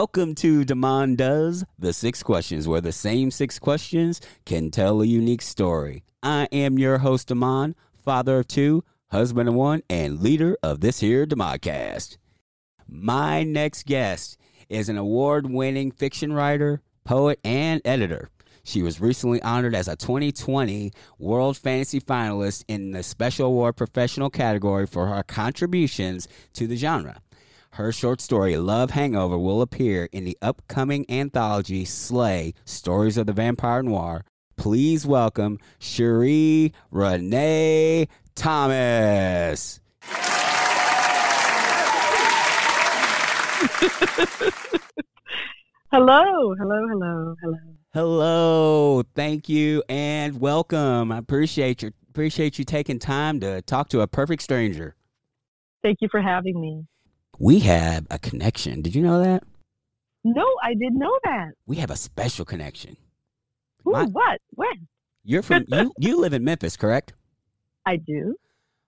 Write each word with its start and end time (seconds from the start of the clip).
Welcome 0.00 0.36
to 0.36 0.64
Damon 0.64 1.16
Does 1.16 1.64
the 1.76 1.92
Six 1.92 2.22
Questions, 2.22 2.68
where 2.68 2.80
the 2.80 2.92
same 2.92 3.32
six 3.32 3.58
questions 3.58 4.20
can 4.46 4.70
tell 4.70 5.02
a 5.02 5.04
unique 5.04 5.42
story. 5.42 6.04
I 6.22 6.46
am 6.52 6.78
your 6.78 6.98
host, 6.98 7.26
Damon, 7.26 7.74
father 8.04 8.38
of 8.38 8.46
two, 8.46 8.84
husband 9.08 9.48
of 9.48 9.56
one, 9.56 9.82
and 9.90 10.20
leader 10.20 10.56
of 10.62 10.82
this 10.82 11.00
here 11.00 11.26
Demodcast. 11.26 12.16
My 12.86 13.42
next 13.42 13.86
guest 13.86 14.38
is 14.68 14.88
an 14.88 14.98
award 14.98 15.50
winning 15.50 15.90
fiction 15.90 16.32
writer, 16.32 16.80
poet, 17.02 17.40
and 17.42 17.82
editor. 17.84 18.30
She 18.62 18.82
was 18.82 19.00
recently 19.00 19.42
honored 19.42 19.74
as 19.74 19.88
a 19.88 19.96
2020 19.96 20.92
World 21.18 21.56
Fantasy 21.56 22.00
Finalist 22.00 22.64
in 22.68 22.92
the 22.92 23.02
Special 23.02 23.46
Award 23.46 23.74
Professional 23.74 24.30
category 24.30 24.86
for 24.86 25.08
her 25.08 25.24
contributions 25.24 26.28
to 26.52 26.68
the 26.68 26.76
genre. 26.76 27.20
Her 27.72 27.92
short 27.92 28.20
story, 28.20 28.56
Love 28.56 28.90
Hangover, 28.90 29.38
will 29.38 29.62
appear 29.62 30.08
in 30.10 30.24
the 30.24 30.36
upcoming 30.42 31.06
anthology 31.08 31.84
Slay 31.84 32.54
Stories 32.64 33.16
of 33.16 33.26
the 33.26 33.32
Vampire 33.32 33.82
Noir. 33.82 34.24
Please 34.56 35.06
welcome 35.06 35.58
Sheree 35.78 36.72
Renee 36.90 38.08
Thomas. 38.34 39.80
hello, 45.92 46.54
hello, 46.54 46.88
hello, 46.88 47.36
hello. 47.40 47.58
Hello, 47.94 49.02
thank 49.14 49.48
you 49.48 49.84
and 49.88 50.40
welcome. 50.40 51.12
I 51.12 51.18
appreciate 51.18 51.82
your 51.82 51.92
appreciate 52.10 52.58
you 52.58 52.64
taking 52.64 52.98
time 52.98 53.38
to 53.40 53.62
talk 53.62 53.88
to 53.90 54.00
a 54.00 54.08
perfect 54.08 54.42
stranger. 54.42 54.96
Thank 55.82 55.98
you 56.00 56.08
for 56.10 56.20
having 56.20 56.60
me. 56.60 56.84
We 57.38 57.60
have 57.60 58.06
a 58.10 58.18
connection. 58.18 58.82
Did 58.82 58.94
you 58.94 59.02
know 59.02 59.22
that? 59.22 59.44
No, 60.24 60.46
I 60.62 60.74
didn't 60.74 60.98
know 60.98 61.18
that. 61.24 61.52
We 61.66 61.76
have 61.76 61.90
a 61.90 61.96
special 61.96 62.44
connection. 62.44 62.96
Ooh, 63.86 63.92
My, 63.92 64.04
what? 64.04 64.40
When? 64.50 64.88
You're 65.24 65.42
from 65.42 65.64
you 65.68 65.92
you 65.98 66.20
live 66.20 66.32
in 66.32 66.44
Memphis, 66.44 66.76
correct? 66.76 67.12
I 67.86 67.96
do. 67.96 68.36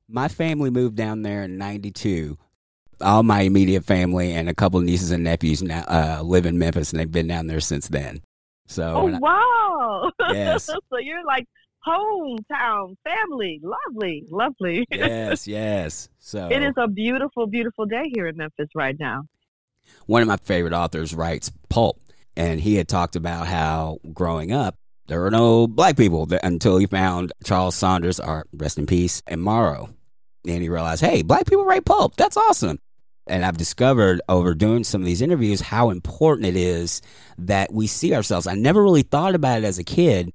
My 0.08 0.28
family 0.28 0.70
moved 0.70 0.96
down 0.96 1.22
there 1.22 1.44
in 1.44 1.58
92 1.58 2.36
all 3.00 3.22
my 3.22 3.42
immediate 3.42 3.84
family 3.84 4.32
and 4.32 4.48
a 4.48 4.54
couple 4.54 4.78
of 4.78 4.84
nieces 4.84 5.10
and 5.10 5.24
nephews 5.24 5.62
now 5.62 5.84
uh, 5.88 6.20
live 6.22 6.46
in 6.46 6.58
Memphis, 6.58 6.92
and 6.92 7.00
they've 7.00 7.10
been 7.10 7.26
down 7.26 7.46
there 7.46 7.60
since 7.60 7.88
then. 7.88 8.20
So, 8.66 8.94
oh 8.94 9.18
wow, 9.18 10.10
yes. 10.32 10.64
so 10.66 10.78
you're 10.98 11.24
like 11.24 11.46
hometown 11.86 12.94
family, 13.04 13.60
lovely, 13.62 14.24
lovely. 14.30 14.86
yes, 14.90 15.46
yes. 15.46 16.08
So 16.18 16.48
it 16.50 16.62
is 16.62 16.74
a 16.76 16.88
beautiful, 16.88 17.46
beautiful 17.46 17.86
day 17.86 18.10
here 18.14 18.26
in 18.26 18.36
Memphis 18.36 18.68
right 18.74 18.96
now. 18.98 19.24
One 20.06 20.22
of 20.22 20.28
my 20.28 20.36
favorite 20.36 20.72
authors 20.72 21.14
writes 21.14 21.50
pulp, 21.68 22.00
and 22.36 22.60
he 22.60 22.76
had 22.76 22.88
talked 22.88 23.16
about 23.16 23.46
how 23.46 23.98
growing 24.12 24.52
up 24.52 24.76
there 25.06 25.20
were 25.20 25.30
no 25.30 25.66
black 25.66 25.96
people 25.96 26.28
until 26.42 26.78
he 26.78 26.86
found 26.86 27.32
Charles 27.44 27.74
Saunders, 27.74 28.20
or 28.20 28.46
rest 28.52 28.78
in 28.78 28.86
peace, 28.86 29.22
and 29.26 29.42
Morrow. 29.42 29.88
And 30.46 30.62
he 30.62 30.68
realized, 30.68 31.02
hey, 31.02 31.22
black 31.22 31.46
people 31.46 31.64
write 31.64 31.84
pulp. 31.84 32.14
That's 32.16 32.36
awesome 32.36 32.78
and 33.30 33.44
I've 33.44 33.56
discovered 33.56 34.20
over 34.28 34.54
doing 34.54 34.84
some 34.84 35.00
of 35.00 35.06
these 35.06 35.22
interviews 35.22 35.60
how 35.60 35.90
important 35.90 36.46
it 36.46 36.56
is 36.56 37.00
that 37.38 37.72
we 37.72 37.86
see 37.86 38.14
ourselves. 38.14 38.46
I 38.46 38.54
never 38.54 38.82
really 38.82 39.02
thought 39.02 39.34
about 39.34 39.58
it 39.58 39.64
as 39.64 39.78
a 39.78 39.84
kid, 39.84 40.32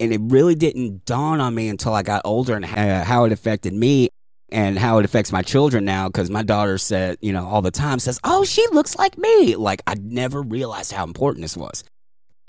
and 0.00 0.12
it 0.12 0.20
really 0.24 0.54
didn't 0.54 1.04
dawn 1.04 1.40
on 1.40 1.54
me 1.54 1.68
until 1.68 1.94
I 1.94 2.02
got 2.02 2.22
older 2.24 2.54
and 2.54 2.64
uh, 2.64 3.04
how 3.04 3.24
it 3.24 3.32
affected 3.32 3.72
me 3.72 4.08
and 4.50 4.78
how 4.78 4.98
it 4.98 5.04
affects 5.04 5.32
my 5.32 5.42
children 5.42 5.84
now 5.84 6.08
because 6.08 6.30
my 6.30 6.42
daughter 6.42 6.78
said, 6.78 7.18
you 7.20 7.32
know, 7.32 7.46
all 7.46 7.62
the 7.62 7.70
time 7.70 7.98
says, 7.98 8.20
"Oh, 8.24 8.44
she 8.44 8.66
looks 8.72 8.96
like 8.96 9.18
me." 9.18 9.56
Like 9.56 9.82
I 9.86 9.94
never 10.00 10.42
realized 10.42 10.92
how 10.92 11.04
important 11.04 11.42
this 11.42 11.56
was. 11.56 11.84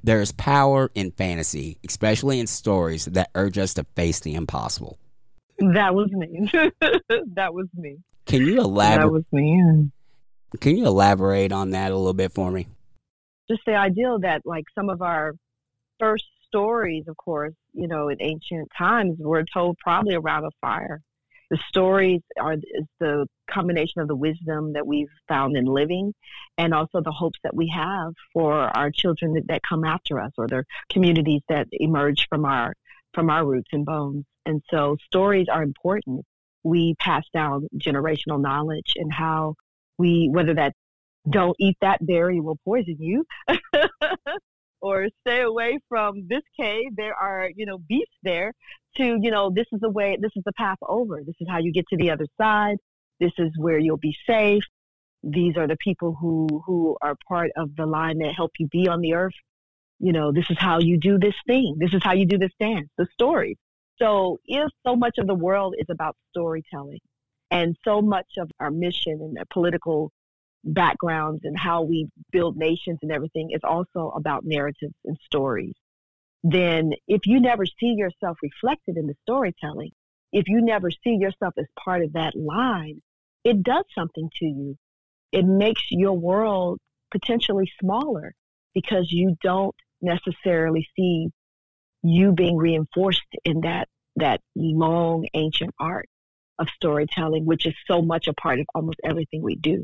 There 0.04 0.22
is 0.22 0.32
power 0.34 0.92
in 0.94 1.12
fantasy, 1.12 1.78
especially 1.88 2.40
in 2.40 2.48
stories 2.48 3.06
that 3.06 3.32
urge 3.34 3.58
us 3.58 3.74
to 3.76 3.86
face 3.96 4.20
the 4.20 4.36
impossible. 4.36 5.00
That 5.58 5.96
was 5.96 6.12
me. 6.12 6.48
that 7.34 7.54
was 7.54 7.68
me. 7.74 7.98
Can 8.26 8.46
you 8.46 8.60
elaborate? 8.60 9.06
That 9.06 9.12
was 9.12 9.24
me. 9.32 9.92
Can 10.60 10.78
you 10.78 10.86
elaborate 10.86 11.52
on 11.52 11.72
that 11.72 11.92
a 11.92 11.98
little 11.98 12.14
bit 12.14 12.32
for 12.32 12.52
me? 12.52 12.68
Just 13.50 13.62
the 13.66 13.76
ideal 13.76 14.20
that 14.20 14.42
like 14.46 14.66
some 14.76 14.90
of 14.90 15.02
our 15.02 15.34
first 16.00 16.26
stories, 16.56 17.04
of 17.08 17.18
course, 17.18 17.54
you 17.74 17.88
know, 17.88 18.08
in 18.08 18.18
ancient 18.22 18.70
times 18.78 19.18
were 19.20 19.44
told 19.44 19.78
probably 19.78 20.16
around 20.16 20.46
a 20.46 20.50
fire. 20.62 21.02
The 21.52 21.60
stories 21.68 22.22
are 22.40 22.54
is 22.54 22.86
the 23.00 23.28
combination 23.52 24.02
of 24.02 24.08
the 24.08 24.16
wisdom 24.16 24.74
that 24.74 24.88
we've 24.88 25.10
found 25.28 25.58
in 25.58 25.66
living 25.66 26.14
and 26.58 26.74
also 26.74 27.02
the 27.02 27.12
hopes 27.12 27.38
that 27.44 27.54
we 27.54 27.68
have 27.76 28.14
for 28.34 28.54
our 28.54 28.90
children 28.90 29.34
that, 29.34 29.48
that 29.48 29.62
come 29.68 29.84
after 29.84 30.20
us 30.20 30.32
or 30.38 30.48
the 30.48 30.64
communities 30.90 31.42
that 31.50 31.68
emerge 31.72 32.28
from 32.30 32.46
our 32.46 32.74
from 33.14 33.30
our 33.30 33.46
roots 33.46 33.70
and 33.74 33.86
bones. 33.86 34.24
And 34.46 34.62
so 34.72 34.98
stories 35.10 35.48
are 35.52 35.62
important 35.62 36.26
we 36.64 36.96
pass 37.00 37.24
down 37.32 37.68
generational 37.78 38.42
knowledge 38.42 38.94
and 38.96 39.14
how 39.14 39.56
we, 40.00 40.30
whether 40.32 40.56
that 40.56 40.74
don't 41.30 41.56
eat 41.60 41.78
that 41.82 42.06
berry 42.06 42.40
will 42.40 42.58
poison 42.66 42.98
you 43.00 43.26
or 44.86 45.08
stay 45.22 45.42
away 45.42 45.80
from 45.90 46.28
this 46.30 46.44
cave. 46.60 46.96
There 46.96 47.16
are, 47.16 47.50
you 47.56 47.66
know, 47.66 47.80
beasts 47.80 48.20
there 48.22 48.54
to, 48.98 49.18
you 49.20 49.32
know, 49.32 49.50
this 49.50 49.66
is 49.72 49.80
the 49.82 49.90
way, 49.90 50.16
this 50.22 50.34
is 50.36 50.44
the 50.46 50.54
path 50.54 50.78
over. 50.88 51.24
This 51.26 51.34
is 51.42 51.48
how 51.50 51.58
you 51.58 51.74
get 51.74 51.88
to 51.90 51.98
the 51.98 52.12
other 52.12 52.28
side. 52.40 52.78
This 53.20 53.32
is 53.40 53.50
where 53.58 53.80
you'll 53.80 53.98
be 53.98 54.16
safe. 54.28 54.64
These 55.24 55.58
are 55.58 55.68
the 55.68 55.78
people 55.84 56.16
who, 56.22 56.62
who 56.68 56.98
are 57.02 57.16
part 57.28 57.50
of 57.58 57.76
the 57.76 57.88
line 57.88 58.20
that 58.20 58.36
help 58.36 58.52
you 58.60 58.68
be 58.68 58.88
on 58.88 59.02
the 59.02 59.16
earth. 59.16 59.34
You 59.98 60.14
know, 60.14 60.32
this 60.32 60.52
is 60.52 60.58
how 60.60 60.78
you 60.80 61.00
do 61.00 61.18
this 61.18 61.34
thing. 61.48 61.78
This 61.80 61.96
is 61.96 62.04
how 62.04 62.14
you 62.14 62.28
do 62.28 62.38
this 62.38 62.54
dance, 62.60 62.90
the 62.96 63.08
story. 63.12 63.58
So 63.98 64.38
if 64.46 64.70
so 64.86 64.96
much 64.96 65.18
of 65.18 65.26
the 65.26 65.34
world 65.34 65.74
is 65.80 65.88
about 65.90 66.16
storytelling 66.30 67.00
and 67.50 67.76
so 67.84 68.04
much 68.04 68.28
of 68.38 68.52
our 68.60 68.70
mission 68.70 69.18
and 69.20 69.50
political 69.50 70.12
backgrounds 70.66 71.42
and 71.44 71.58
how 71.58 71.84
we 71.84 72.10
build 72.32 72.58
nations 72.58 73.00
and 73.02 73.12
everything 73.12 73.52
is 73.52 73.62
also 73.64 74.12
about 74.16 74.46
narratives 74.46 74.96
and 75.06 75.18
stories, 75.26 75.74
then 76.44 76.92
if 77.08 77.22
you 77.26 77.40
never 77.40 77.66
see 77.66 77.96
yourself 77.98 78.38
reflected 78.42 78.98
in 78.98 79.08
the 79.08 79.16
storytelling, 79.24 79.92
if 80.32 80.48
you 80.48 80.62
never 80.62 80.90
see 80.92 81.16
yourself 81.20 81.54
as 81.58 81.66
part 81.80 82.04
of 82.04 82.14
that 82.14 82.36
line, 82.36 83.02
it 83.44 83.64
does 83.64 83.86
something 83.98 84.30
to 84.40 84.46
you. 84.46 84.76
It 85.32 85.46
makes 85.46 85.84
your 85.90 86.14
world 86.14 86.80
potentially 87.12 87.72
smaller 87.80 88.34
because 88.74 89.12
you 89.12 89.38
don't 89.42 89.76
necessarily 90.02 90.88
see 90.96 91.30
you 92.04 92.32
being 92.34 92.58
reinforced 92.58 93.22
in 93.44 93.62
that 93.62 93.88
that 94.18 94.40
long 94.56 95.26
ancient 95.34 95.74
art 95.80 96.08
of 96.60 96.70
storytelling, 96.76 97.46
which 97.46 97.66
is 97.66 97.74
so 97.88 98.02
much 98.02 98.28
a 98.28 98.34
part 98.34 98.60
of 98.60 98.66
almost 98.74 99.00
everything 99.04 99.42
we 99.42 99.56
do. 99.56 99.84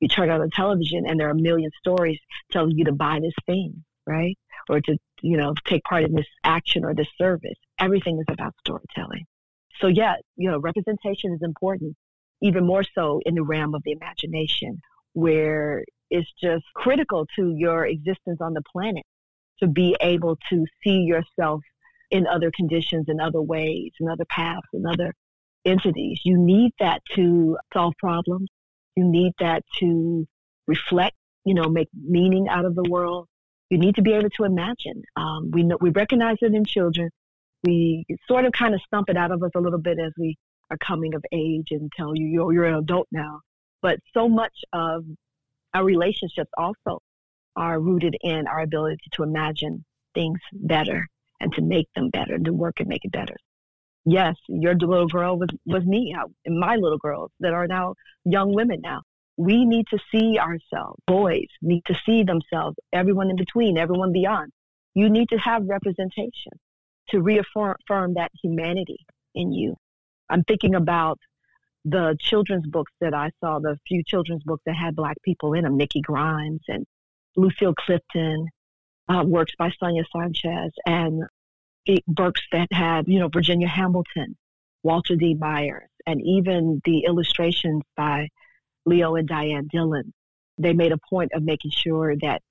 You 0.00 0.08
turn 0.08 0.30
on 0.30 0.40
the 0.40 0.50
television 0.50 1.04
and 1.06 1.18
there 1.18 1.28
are 1.28 1.32
a 1.32 1.40
million 1.40 1.70
stories 1.78 2.18
telling 2.50 2.76
you 2.76 2.84
to 2.84 2.92
buy 2.92 3.20
this 3.20 3.34
thing, 3.46 3.84
right? 4.06 4.36
Or 4.68 4.80
to, 4.80 4.98
you 5.22 5.36
know, 5.36 5.54
take 5.64 5.82
part 5.84 6.04
in 6.04 6.14
this 6.14 6.26
action 6.42 6.84
or 6.84 6.94
this 6.94 7.08
service. 7.16 7.58
Everything 7.78 8.18
is 8.18 8.26
about 8.28 8.54
storytelling. 8.60 9.24
So 9.80 9.86
yeah, 9.88 10.14
you 10.36 10.50
know, 10.50 10.58
representation 10.58 11.32
is 11.32 11.42
important, 11.42 11.96
even 12.42 12.66
more 12.66 12.84
so 12.94 13.20
in 13.24 13.34
the 13.34 13.42
realm 13.42 13.74
of 13.74 13.82
the 13.84 13.92
imagination, 13.92 14.80
where 15.12 15.84
it's 16.10 16.30
just 16.40 16.64
critical 16.74 17.26
to 17.36 17.54
your 17.56 17.86
existence 17.86 18.40
on 18.40 18.54
the 18.54 18.62
planet 18.72 19.04
to 19.60 19.66
be 19.66 19.96
able 20.00 20.36
to 20.50 20.66
see 20.82 20.98
yourself 21.00 21.62
in 22.10 22.26
other 22.26 22.50
conditions, 22.54 23.06
in 23.08 23.20
other 23.20 23.40
ways, 23.40 23.92
in 23.98 24.08
other 24.08 24.24
paths, 24.26 24.68
in 24.72 24.86
other 24.86 25.14
entities. 25.64 26.20
You 26.24 26.38
need 26.38 26.72
that 26.78 27.02
to 27.14 27.56
solve 27.72 27.94
problems. 27.98 28.48
You 28.96 29.04
need 29.04 29.32
that 29.40 29.62
to 29.80 30.26
reflect, 30.66 31.16
you 31.44 31.54
know, 31.54 31.68
make 31.68 31.88
meaning 31.92 32.48
out 32.48 32.64
of 32.64 32.74
the 32.74 32.88
world. 32.88 33.26
You 33.70 33.78
need 33.78 33.96
to 33.96 34.02
be 34.02 34.12
able 34.12 34.30
to 34.30 34.44
imagine. 34.44 35.02
Um, 35.16 35.50
we 35.52 35.62
know, 35.62 35.78
we 35.80 35.90
recognize 35.90 36.36
it 36.42 36.54
in 36.54 36.64
children. 36.64 37.10
We 37.64 38.04
sort 38.28 38.44
of 38.44 38.52
kind 38.52 38.74
of 38.74 38.80
stump 38.86 39.08
it 39.08 39.16
out 39.16 39.32
of 39.32 39.42
us 39.42 39.50
a 39.54 39.60
little 39.60 39.80
bit 39.80 39.98
as 39.98 40.12
we 40.18 40.36
are 40.70 40.76
coming 40.78 41.14
of 41.14 41.24
age 41.32 41.68
and 41.70 41.90
tell 41.96 42.12
you 42.14 42.26
you're, 42.26 42.52
you're 42.52 42.64
an 42.64 42.76
adult 42.76 43.08
now. 43.10 43.40
But 43.82 43.98
so 44.12 44.28
much 44.28 44.54
of 44.72 45.04
our 45.72 45.84
relationships 45.84 46.50
also 46.56 47.00
are 47.56 47.80
rooted 47.80 48.16
in 48.22 48.46
our 48.46 48.60
ability 48.60 49.02
to 49.12 49.22
imagine 49.22 49.84
things 50.14 50.38
better 50.52 51.06
and 51.40 51.52
to 51.54 51.62
make 51.62 51.88
them 51.94 52.10
better, 52.10 52.34
and 52.34 52.44
to 52.44 52.52
work 52.52 52.78
and 52.78 52.88
make 52.88 53.04
it 53.04 53.12
better. 53.12 53.34
Yes, 54.04 54.36
your 54.48 54.74
little 54.74 55.06
girl 55.06 55.38
was, 55.38 55.48
was 55.66 55.84
me, 55.84 56.14
and 56.44 56.58
my 56.60 56.76
little 56.76 56.98
girls 56.98 57.30
that 57.40 57.54
are 57.54 57.66
now 57.66 57.94
young 58.24 58.52
women 58.52 58.80
now. 58.82 59.02
We 59.36 59.64
need 59.64 59.86
to 59.88 59.98
see 60.12 60.38
ourselves. 60.38 61.00
Boys 61.06 61.48
need 61.62 61.82
to 61.86 61.96
see 62.06 62.22
themselves, 62.22 62.76
everyone 62.92 63.30
in 63.30 63.36
between, 63.36 63.78
everyone 63.78 64.12
beyond. 64.12 64.52
You 64.94 65.08
need 65.08 65.30
to 65.30 65.38
have 65.38 65.66
representation 65.66 66.52
to 67.08 67.20
reaffirm 67.20 68.14
that 68.14 68.30
humanity 68.42 69.04
in 69.34 69.52
you. 69.52 69.74
I'm 70.30 70.44
thinking 70.44 70.74
about 70.74 71.18
the 71.84 72.16
children's 72.18 72.66
books 72.66 72.92
that 73.00 73.14
I 73.14 73.30
saw, 73.40 73.58
the 73.58 73.78
few 73.86 74.02
children's 74.04 74.42
books 74.44 74.62
that 74.66 74.76
had 74.76 74.96
black 74.96 75.16
people 75.22 75.52
in 75.54 75.64
them, 75.64 75.76
Nikki 75.76 76.00
Grimes 76.00 76.62
and 76.68 76.86
Lucille 77.36 77.74
Clifton, 77.74 78.48
uh, 79.08 79.22
works 79.26 79.52
by 79.58 79.70
Sonia 79.78 80.04
Sanchez, 80.14 80.72
and 80.86 81.24
books 82.06 82.40
that 82.52 82.68
had, 82.72 83.08
you 83.08 83.18
know, 83.18 83.28
Virginia 83.28 83.68
Hamilton, 83.68 84.36
Walter 84.82 85.16
D. 85.16 85.34
Myers, 85.34 85.88
and 86.06 86.20
even 86.22 86.80
the 86.84 87.04
illustrations 87.06 87.82
by 87.96 88.28
Leo 88.86 89.14
and 89.16 89.28
Diane 89.28 89.68
Dillon. 89.70 90.12
They 90.58 90.72
made 90.72 90.92
a 90.92 90.98
point 91.10 91.32
of 91.34 91.42
making 91.42 91.72
sure 91.72 92.14
that 92.22 92.42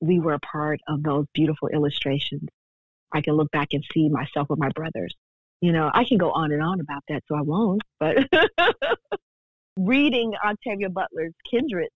we 0.00 0.18
were 0.18 0.34
a 0.34 0.40
part 0.40 0.80
of 0.88 1.02
those 1.02 1.26
beautiful 1.32 1.68
illustrations. 1.68 2.48
I 3.12 3.20
can 3.22 3.34
look 3.34 3.50
back 3.50 3.68
and 3.72 3.84
see 3.94 4.08
myself 4.08 4.48
with 4.50 4.58
my 4.58 4.68
brothers. 4.70 5.14
You 5.60 5.72
know, 5.72 5.90
I 5.92 6.04
can 6.04 6.18
go 6.18 6.32
on 6.32 6.52
and 6.52 6.62
on 6.62 6.80
about 6.80 7.02
that, 7.08 7.22
so 7.28 7.34
I 7.34 7.40
won't. 7.40 7.82
But 7.98 8.28
reading 9.76 10.32
Octavia 10.44 10.90
Butler's 10.90 11.32
Kindred 11.50 11.88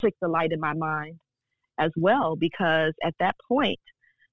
clicked 0.00 0.18
the 0.20 0.28
light 0.28 0.52
in 0.52 0.58
my 0.58 0.72
mind 0.74 1.18
as 1.78 1.92
well, 1.96 2.34
because 2.34 2.92
at 3.04 3.14
that 3.20 3.36
point, 3.46 3.78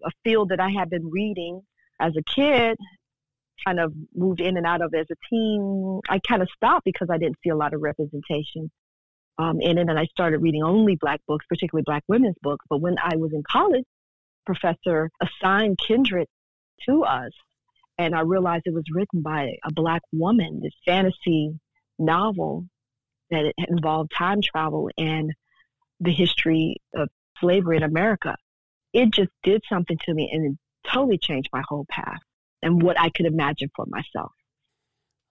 a 0.03 0.09
field 0.23 0.49
that 0.49 0.59
I 0.59 0.69
had 0.69 0.89
been 0.89 1.11
reading 1.11 1.61
as 2.01 2.13
a 2.17 2.23
kid, 2.23 2.77
kind 3.65 3.79
of 3.79 3.93
moved 4.15 4.41
in 4.41 4.57
and 4.57 4.65
out 4.65 4.81
of 4.81 4.93
as 4.93 5.05
a 5.11 5.15
teen, 5.29 6.01
I 6.09 6.19
kind 6.27 6.41
of 6.41 6.49
stopped 6.55 6.83
because 6.85 7.09
I 7.11 7.17
didn't 7.17 7.37
see 7.43 7.49
a 7.49 7.55
lot 7.55 7.73
of 7.73 7.81
representation 7.81 8.71
um, 9.37 9.61
in 9.61 9.77
it. 9.77 9.87
And 9.87 9.99
I 9.99 10.05
started 10.05 10.39
reading 10.39 10.63
only 10.63 10.95
Black 10.95 11.21
books, 11.27 11.45
particularly 11.47 11.83
Black 11.85 12.03
women's 12.07 12.35
books. 12.41 12.65
But 12.69 12.81
when 12.81 12.95
I 13.01 13.15
was 13.15 13.31
in 13.33 13.43
college, 13.49 13.85
professor 14.45 15.11
assigned 15.21 15.77
Kindred 15.77 16.27
to 16.87 17.03
us. 17.03 17.31
And 17.97 18.15
I 18.15 18.21
realized 18.21 18.63
it 18.65 18.73
was 18.73 18.85
written 18.91 19.21
by 19.21 19.53
a 19.63 19.71
Black 19.71 20.01
woman, 20.11 20.61
this 20.63 20.73
fantasy 20.85 21.59
novel 21.99 22.65
that 23.29 23.53
involved 23.69 24.11
time 24.17 24.41
travel 24.41 24.89
and 24.97 25.31
the 25.99 26.11
history 26.11 26.77
of 26.95 27.09
slavery 27.39 27.77
in 27.77 27.83
America. 27.83 28.35
It 28.91 29.11
just 29.11 29.29
did 29.43 29.61
something 29.69 29.97
to 30.05 30.13
me 30.13 30.29
and 30.33 30.57
totally 30.91 31.17
changed 31.17 31.49
my 31.53 31.63
whole 31.67 31.85
path 31.89 32.21
and 32.61 32.81
what 32.81 32.99
I 32.99 33.09
could 33.09 33.25
imagine 33.25 33.69
for 33.75 33.85
myself. 33.87 34.31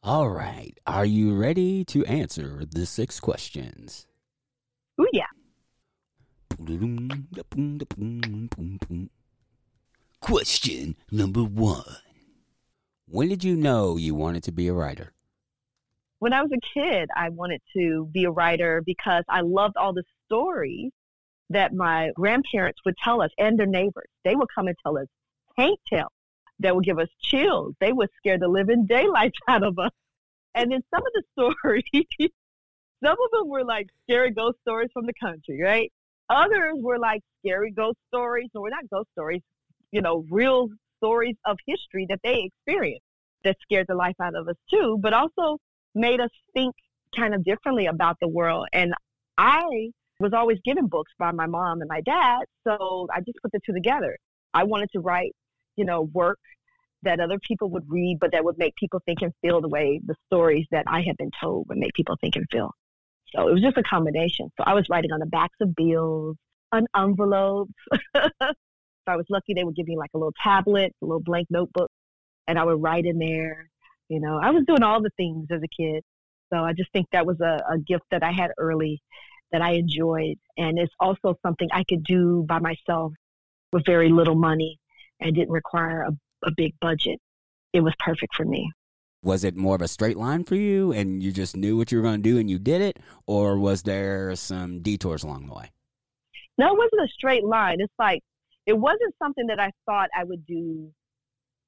All 0.03 0.31
right. 0.31 0.77
Are 0.87 1.05
you 1.05 1.37
ready 1.37 1.85
to 1.87 2.05
answer 2.07 2.65
the 2.69 2.87
six 2.87 3.21
questions? 3.21 4.07
Oh, 4.99 5.07
yeah. 5.13 5.27
Question 10.21 10.97
number 11.11 11.43
one 11.43 11.85
When 13.07 13.29
did 13.29 13.45
you 13.45 13.57
know 13.57 13.97
you 13.97 14.15
wanted 14.15 14.43
to 14.45 14.53
be 14.53 14.69
a 14.69 14.73
writer? 14.73 15.13
When 16.19 16.33
I 16.33 16.43
was 16.43 16.51
a 16.53 16.79
kid, 16.79 17.09
I 17.17 17.31
wanted 17.31 17.63
to 17.75 18.09
be 18.13 18.25
a 18.25 18.31
writer 18.31 18.83
because 18.85 19.25
I 19.29 19.41
loved 19.41 19.77
all 19.77 19.95
the 19.95 20.05
stories 20.27 20.93
that 21.51 21.75
my 21.75 22.11
grandparents 22.15 22.81
would 22.85 22.97
tell 23.03 23.21
us 23.21 23.31
and 23.39 23.59
their 23.59 23.67
neighbors. 23.67 24.09
They 24.25 24.37
would 24.37 24.49
come 24.55 24.69
and 24.69 24.77
tell 24.83 24.99
us 24.99 25.07
tank 25.61 25.79
tales 25.89 26.13
that 26.61 26.75
would 26.75 26.85
give 26.85 26.99
us 26.99 27.09
chills. 27.23 27.75
They 27.81 27.93
would 27.93 28.09
scare 28.19 28.39
the 28.39 28.49
living 28.49 28.87
daylights 28.87 29.39
out 29.49 29.63
of 29.63 29.79
us. 29.79 29.91
And 30.55 30.73
then 30.73 30.81
some 30.93 31.03
of 31.03 31.13
the 31.15 31.23
stories, 31.33 32.07
some 33.05 33.13
of 33.13 33.31
them 33.33 33.49
were 33.49 33.65
like 33.65 33.89
scary 34.05 34.31
ghost 34.33 34.59
stories 34.63 34.91
from 34.93 35.07
the 35.07 35.15
country, 35.21 35.61
right? 35.63 35.91
Others 36.29 36.75
were 36.79 36.99
like 36.99 37.23
scary 37.41 37.73
ghost 37.73 37.99
stories, 38.09 38.49
or 38.55 38.69
not 38.71 38.89
ghost 38.91 39.09
stories, 39.13 39.43
you 39.91 40.01
know, 40.01 40.25
real 40.31 40.69
stories 40.99 41.37
of 41.47 41.57
history 41.67 42.07
that 42.09 42.21
they 42.23 42.43
experienced 42.45 43.05
that 43.45 43.57
scared 43.63 43.87
the 43.89 43.95
life 43.95 44.15
out 44.23 44.35
of 44.35 44.49
us 44.49 44.57
too, 44.71 44.99
but 45.01 45.13
also 45.13 45.59
made 45.95 46.21
us 46.21 46.31
think 46.53 46.75
kind 47.17 47.35
of 47.35 47.43
differently 47.45 47.87
about 47.87 48.17
the 48.21 48.29
world. 48.29 48.67
And 48.73 48.93
I 49.39 49.63
was 50.21 50.33
always 50.35 50.59
given 50.65 50.87
books 50.87 51.11
by 51.19 51.33
my 51.33 51.47
mom 51.47 51.81
and 51.81 51.89
my 51.89 52.03
dad, 52.03 52.41
so 52.67 53.09
I 53.13 53.21
just 53.21 53.39
put 53.43 53.51
the 53.53 53.61
two 53.65 53.73
together. 53.73 54.17
I 54.53 54.65
wanted 54.65 54.91
to 54.93 55.01
write 55.01 55.33
you 55.77 55.85
know, 55.85 56.03
work 56.13 56.39
that 57.03 57.21
other 57.21 57.39
people 57.47 57.71
would 57.71 57.85
read, 57.89 58.19
but 58.21 58.33
that 58.33 58.45
would 58.45 58.59
make 58.59 58.75
people 58.77 59.01
think 59.07 59.23
and 59.23 59.33
feel 59.41 59.61
the 59.61 59.69
way 59.69 60.01
the 60.05 60.15
stories 60.27 60.67
that 60.71 60.85
I 60.87 61.03
had 61.07 61.17
been 61.17 61.31
told 61.41 61.67
would 61.69 61.79
make 61.79 61.95
people 61.95 62.17
think 62.21 62.37
and 62.37 62.47
feel. 62.51 62.73
So 63.35 63.49
it 63.49 63.53
was 63.53 63.63
just 63.63 63.79
a 63.79 63.83
combination. 63.83 64.51
So 64.57 64.65
I 64.67 64.75
was 64.75 64.87
writing 64.91 65.13
on 65.13 65.21
the 65.21 65.27
backs 65.27 65.57
of 65.61 65.75
bills, 65.75 66.37
on 66.73 66.87
envelopes. 66.97 67.73
if 68.15 68.33
I 69.07 69.17
was 69.17 69.27
lucky, 69.29 69.55
they 69.55 69.65
would 69.65 69.77
give 69.77 69.87
me 69.87 69.97
like 69.97 70.11
a 70.15 70.19
little 70.19 70.35
tablet, 70.43 70.93
a 71.03 71.07
little 71.07 71.23
blank 71.23 71.47
notebook, 71.51 71.91
and 72.47 72.59
I 72.59 72.65
would 72.65 72.83
write 72.83 73.07
in 73.07 73.19
there. 73.19 73.71
You 74.09 74.21
know, 74.21 74.39
I 74.43 74.51
was 74.51 74.65
doing 74.67 74.83
all 74.83 75.01
the 75.01 75.11
things 75.17 75.47
as 75.51 75.63
a 75.63 75.83
kid. 75.83 76.03
So 76.53 76.59
I 76.59 76.73
just 76.73 76.93
think 76.93 77.07
that 77.13 77.27
was 77.27 77.41
a, 77.41 77.63
a 77.73 77.79
gift 77.79 78.05
that 78.11 78.25
I 78.25 78.33
had 78.33 78.51
early 78.59 79.01
that 79.53 79.63
I 79.63 79.73
enjoyed. 79.73 80.37
And 80.57 80.79
it's 80.79 80.95
also 80.99 81.37
something 81.45 81.69
I 81.73 81.85
could 81.89 82.05
do 82.05 82.45
by 82.49 82.59
myself 82.59 83.13
with 83.73 83.87
very 83.87 84.11
little 84.11 84.35
money 84.35 84.81
and 85.21 85.35
didn't 85.35 85.51
require 85.51 86.03
a, 86.03 86.13
a 86.47 86.51
big 86.57 86.75
budget. 86.81 87.19
It 87.73 87.81
was 87.81 87.95
perfect 87.99 88.35
for 88.35 88.45
me. 88.45 88.71
Was 89.23 89.45
it 89.45 89.55
more 89.55 89.75
of 89.75 89.83
a 89.83 89.89
straight 89.89 90.17
line 90.17 90.45
for 90.45 90.55
you 90.55 90.93
and 90.93 91.23
you 91.23 91.31
just 91.31 91.57
knew 91.57 91.77
what 91.77 91.93
you 91.93 91.99
were 91.99 92.03
going 92.03 92.23
to 92.23 92.29
do 92.29 92.39
and 92.39 92.49
you 92.49 92.59
did 92.59 92.81
it? 92.81 92.99
Or 93.27 93.59
was 93.59 93.83
there 93.83 94.35
some 94.35 94.81
detours 94.81 95.23
along 95.23 95.47
the 95.47 95.55
way? 95.55 95.71
No, 96.57 96.69
it 96.75 96.79
wasn't 96.79 97.03
a 97.03 97.13
straight 97.13 97.45
line. 97.45 97.81
It's 97.81 97.93
like, 97.99 98.23
it 98.67 98.79
wasn't 98.79 99.15
something 99.23 99.47
that 99.49 99.61
I 99.61 99.71
thought 99.87 100.09
I 100.17 100.25
would 100.25 100.47
do 100.47 100.91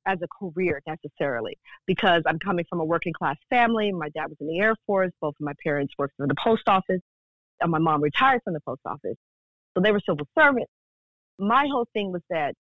as 0.06 0.18
a 0.22 0.28
career 0.28 0.80
necessarily 0.86 1.58
because 1.86 2.22
I'm 2.26 2.38
coming 2.38 2.64
from 2.68 2.80
a 2.80 2.84
working 2.84 3.12
class 3.12 3.36
family. 3.50 3.92
My 3.92 4.08
dad 4.08 4.28
was 4.28 4.36
in 4.40 4.48
the 4.48 4.58
Air 4.58 4.74
Force. 4.86 5.12
Both 5.20 5.34
of 5.38 5.44
my 5.44 5.52
parents 5.62 5.94
worked 5.98 6.14
for 6.16 6.26
the 6.26 6.34
post 6.42 6.68
office. 6.68 7.00
And 7.60 7.70
my 7.70 7.78
mom 7.78 8.02
retired 8.02 8.40
from 8.44 8.54
the 8.54 8.60
post 8.60 8.80
office. 8.86 9.16
So 9.74 9.82
they 9.82 9.92
were 9.92 10.00
civil 10.00 10.26
servants. 10.36 10.72
My 11.38 11.66
whole 11.66 11.86
thing 11.92 12.12
was 12.12 12.22
that 12.30 12.54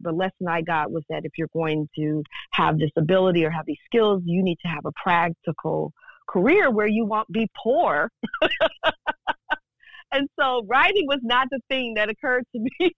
the 0.00 0.12
lesson 0.12 0.48
I 0.48 0.62
got 0.62 0.90
was 0.90 1.02
that 1.08 1.24
if 1.24 1.32
you're 1.36 1.48
going 1.52 1.88
to 1.96 2.22
have 2.52 2.78
this 2.78 2.90
ability 2.96 3.44
or 3.44 3.50
have 3.50 3.66
these 3.66 3.78
skills, 3.86 4.22
you 4.24 4.42
need 4.42 4.58
to 4.62 4.68
have 4.68 4.84
a 4.84 4.92
practical 4.92 5.92
career 6.28 6.70
where 6.70 6.86
you 6.86 7.04
won't 7.04 7.30
be 7.30 7.48
poor. 7.56 8.10
and 10.12 10.28
so 10.38 10.64
writing 10.66 11.06
was 11.06 11.20
not 11.22 11.48
the 11.50 11.60
thing 11.68 11.94
that 11.94 12.08
occurred 12.08 12.44
to 12.54 12.60
me. 12.80 12.92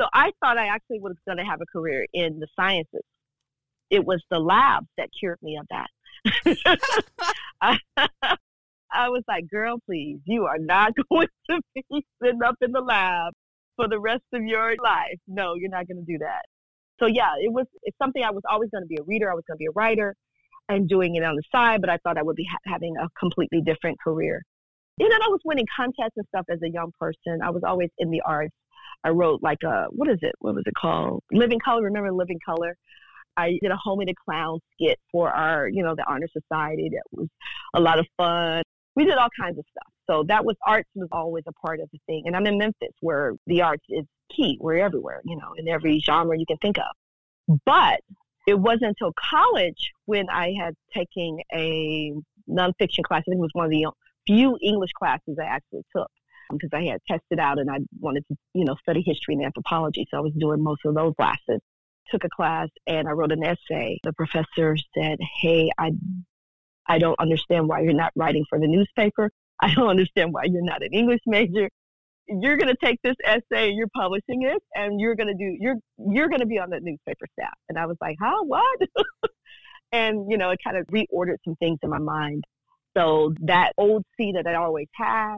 so 0.00 0.06
I 0.12 0.32
thought 0.40 0.58
I 0.58 0.66
actually 0.66 1.00
was 1.00 1.16
going 1.26 1.38
to 1.38 1.44
have 1.44 1.60
a 1.60 1.66
career 1.66 2.06
in 2.12 2.38
the 2.38 2.48
sciences. 2.56 3.02
It 3.90 4.04
was 4.04 4.22
the 4.30 4.40
labs 4.40 4.88
that 4.96 5.10
cured 5.18 5.38
me 5.42 5.58
of 5.58 5.66
that. 5.70 5.88
I, 8.92 9.08
was 9.08 9.22
like, 9.28 9.48
girl, 9.48 9.78
please, 9.86 10.18
you 10.24 10.46
are 10.46 10.58
not 10.58 10.92
going 11.10 11.28
to 11.50 11.60
be 11.74 12.04
sitting 12.22 12.42
up 12.42 12.56
in 12.60 12.72
the 12.72 12.80
lab 12.80 13.32
for 13.76 13.88
the 13.88 14.00
rest 14.00 14.24
of 14.32 14.42
your 14.42 14.74
life. 14.82 15.18
No, 15.28 15.54
you're 15.54 15.70
not 15.70 15.86
going 15.86 16.04
to 16.04 16.12
do 16.12 16.18
that. 16.18 16.42
So 16.98 17.06
yeah, 17.06 17.32
it 17.40 17.52
was 17.52 17.66
it's 17.82 17.96
something 17.98 18.22
I 18.22 18.30
was 18.30 18.42
always 18.50 18.70
going 18.70 18.82
to 18.82 18.88
be 18.88 18.96
a 18.96 19.04
reader. 19.04 19.30
I 19.30 19.34
was 19.34 19.44
going 19.46 19.56
to 19.56 19.58
be 19.58 19.66
a 19.66 19.76
writer 19.76 20.14
and 20.68 20.88
doing 20.88 21.14
it 21.14 21.22
on 21.22 21.36
the 21.36 21.42
side, 21.52 21.80
but 21.80 21.90
I 21.90 21.98
thought 21.98 22.18
I 22.18 22.22
would 22.22 22.36
be 22.36 22.46
ha- 22.50 22.72
having 22.72 22.96
a 22.96 23.08
completely 23.18 23.60
different 23.60 23.98
career. 24.00 24.42
You 24.98 25.08
know, 25.08 25.14
I 25.14 25.28
was 25.28 25.40
winning 25.44 25.66
contests 25.76 26.14
and 26.16 26.26
stuff 26.28 26.46
as 26.50 26.58
a 26.62 26.70
young 26.70 26.90
person. 26.98 27.40
I 27.44 27.50
was 27.50 27.62
always 27.64 27.90
in 27.98 28.10
the 28.10 28.22
arts. 28.22 28.54
I 29.04 29.10
wrote 29.10 29.42
like 29.42 29.62
a 29.62 29.86
what 29.90 30.08
is 30.08 30.18
it? 30.22 30.34
What 30.38 30.54
was 30.54 30.64
it 30.66 30.74
called? 30.74 31.22
Living 31.30 31.60
Color. 31.60 31.82
Remember 31.82 32.12
Living 32.12 32.40
Color? 32.44 32.76
I 33.36 33.58
did 33.60 33.70
a 33.70 33.76
Homie 33.86 34.06
the 34.06 34.14
Clown 34.24 34.58
skit 34.72 34.98
for 35.12 35.30
our, 35.30 35.68
you 35.68 35.82
know, 35.82 35.94
the 35.94 36.04
Honor 36.08 36.28
Society. 36.32 36.90
That 36.90 37.02
was 37.12 37.28
a 37.74 37.80
lot 37.80 37.98
of 37.98 38.06
fun. 38.16 38.62
We 38.94 39.04
did 39.04 39.18
all 39.18 39.28
kinds 39.38 39.58
of 39.58 39.64
stuff. 39.70 39.92
So 40.08 40.24
that 40.28 40.44
was 40.44 40.56
arts 40.66 40.88
was 40.94 41.08
always 41.12 41.44
a 41.46 41.52
part 41.52 41.80
of 41.80 41.88
the 41.92 41.98
thing. 42.06 42.24
And 42.26 42.36
I'm 42.36 42.46
in 42.46 42.58
Memphis 42.58 42.92
where 43.00 43.32
the 43.46 43.62
arts 43.62 43.84
is 43.88 44.04
key. 44.30 44.58
We're 44.60 44.78
everywhere, 44.78 45.20
you 45.24 45.36
know, 45.36 45.54
in 45.56 45.68
every 45.68 46.00
genre 46.00 46.38
you 46.38 46.46
can 46.46 46.58
think 46.58 46.78
of. 46.78 47.60
But 47.64 48.00
it 48.46 48.58
wasn't 48.58 48.96
until 49.00 49.12
college 49.12 49.90
when 50.06 50.28
I 50.30 50.54
had 50.58 50.74
taken 50.94 51.38
a 51.52 52.12
nonfiction 52.48 53.02
class. 53.02 53.20
I 53.20 53.30
think 53.30 53.38
it 53.38 53.40
was 53.40 53.50
one 53.52 53.66
of 53.66 53.70
the 53.70 53.86
few 54.26 54.58
English 54.62 54.92
classes 54.92 55.36
I 55.40 55.44
actually 55.44 55.82
took 55.94 56.10
um, 56.50 56.58
because 56.58 56.70
I 56.72 56.84
had 56.84 57.00
tested 57.08 57.38
out 57.38 57.58
and 57.58 57.70
I 57.70 57.78
wanted 58.00 58.24
to, 58.28 58.36
you 58.54 58.64
know, 58.64 58.76
study 58.76 59.02
history 59.04 59.34
and 59.34 59.44
anthropology. 59.44 60.06
So 60.10 60.18
I 60.18 60.20
was 60.20 60.32
doing 60.38 60.62
most 60.62 60.80
of 60.84 60.94
those 60.94 61.14
classes. 61.16 61.60
Took 62.10 62.24
a 62.24 62.28
class 62.28 62.68
and 62.86 63.08
I 63.08 63.12
wrote 63.12 63.32
an 63.32 63.42
essay. 63.42 63.98
The 64.04 64.12
professor 64.12 64.76
said, 64.96 65.18
Hey, 65.40 65.70
I 65.76 65.92
I 66.88 66.98
don't 66.98 67.18
understand 67.18 67.68
why 67.68 67.80
you're 67.80 67.92
not 67.92 68.12
writing 68.14 68.44
for 68.48 68.60
the 68.60 68.68
newspaper. 68.68 69.30
I 69.60 69.74
don't 69.74 69.88
understand 69.88 70.32
why 70.32 70.44
you're 70.44 70.64
not 70.64 70.82
an 70.82 70.92
English 70.92 71.20
major. 71.26 71.68
You're 72.28 72.56
going 72.56 72.68
to 72.68 72.76
take 72.82 73.00
this 73.02 73.14
essay, 73.24 73.70
you're 73.70 73.88
publishing 73.94 74.42
it, 74.42 74.60
and 74.74 75.00
you're 75.00 75.14
going 75.14 75.28
to 75.28 75.34
do 75.34 75.56
you're 75.60 75.76
you're 75.96 76.28
going 76.28 76.40
to 76.40 76.46
be 76.46 76.58
on 76.58 76.70
the 76.70 76.80
newspaper 76.80 77.26
staff. 77.38 77.54
And 77.68 77.78
I 77.78 77.86
was 77.86 77.96
like, 78.00 78.16
"Huh? 78.20 78.42
What?" 78.42 78.80
and 79.92 80.30
you 80.30 80.36
know, 80.36 80.50
it 80.50 80.58
kind 80.64 80.76
of 80.76 80.86
reordered 80.88 81.36
some 81.44 81.54
things 81.56 81.78
in 81.82 81.90
my 81.90 81.98
mind. 81.98 82.44
So 82.96 83.32
that 83.42 83.72
old 83.78 84.04
seed 84.16 84.36
that 84.36 84.46
I 84.46 84.54
always 84.54 84.88
had 84.92 85.36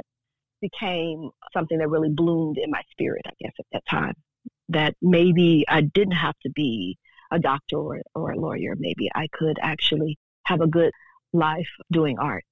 became 0.61 1.31
something 1.53 1.79
that 1.79 1.89
really 1.89 2.09
bloomed 2.09 2.57
in 2.57 2.71
my 2.71 2.83
spirit, 2.91 3.23
I 3.27 3.33
guess, 3.41 3.53
at 3.59 3.67
that 3.73 3.83
time. 3.89 4.15
That 4.71 4.95
maybe 5.03 5.65
I 5.69 5.83
didn't 5.83 6.17
have 6.17 6.39
to 6.43 6.51
be 6.51 6.97
a 7.31 7.39
doctor 7.39 7.77
or, 7.77 8.01
or 8.15 8.31
a 8.31 8.39
lawyer. 8.39 8.75
Maybe 8.79 9.11
I 9.15 9.29
could 9.33 9.59
actually 9.61 10.19
have 10.45 10.61
a 10.61 10.67
good 10.67 10.93
life 11.33 11.69
doing 11.93 12.19
art. 12.19 12.45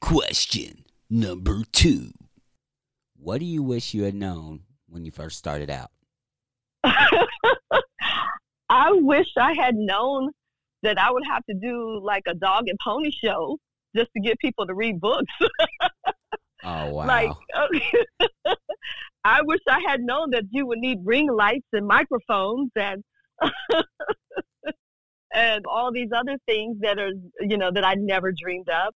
Question 0.00 0.84
number 1.08 1.62
two. 1.72 2.12
What 3.16 3.38
do 3.38 3.44
you 3.44 3.62
wish 3.62 3.94
you 3.94 4.04
had 4.04 4.14
known 4.14 4.60
when 4.88 5.04
you 5.04 5.10
first 5.10 5.38
started 5.38 5.70
out? 5.70 5.90
I 8.70 8.92
wish 8.92 9.26
I 9.36 9.52
had 9.52 9.74
known 9.74 10.30
that 10.82 10.98
I 10.98 11.10
would 11.10 11.24
have 11.28 11.44
to 11.46 11.54
do 11.54 12.00
like 12.02 12.22
a 12.26 12.34
dog 12.34 12.64
and 12.68 12.78
pony 12.82 13.10
show 13.10 13.58
just 13.94 14.10
to 14.16 14.20
get 14.22 14.38
people 14.38 14.66
to 14.66 14.74
read 14.74 15.00
books. 15.00 15.32
oh 16.64 16.90
wow! 16.90 17.06
Like, 17.06 17.30
I 19.24 19.42
wish 19.42 19.60
I 19.68 19.80
had 19.86 20.00
known 20.00 20.30
that 20.30 20.44
you 20.50 20.66
would 20.66 20.78
need 20.78 20.98
ring 21.04 21.30
lights 21.30 21.66
and 21.72 21.86
microphones 21.86 22.70
and 22.76 23.02
and 25.32 25.64
all 25.66 25.92
these 25.92 26.10
other 26.14 26.36
things 26.46 26.78
that 26.80 26.98
are 26.98 27.12
you 27.40 27.56
know 27.56 27.70
that 27.70 27.84
I 27.84 27.94
never 27.94 28.32
dreamed 28.32 28.68
of. 28.68 28.92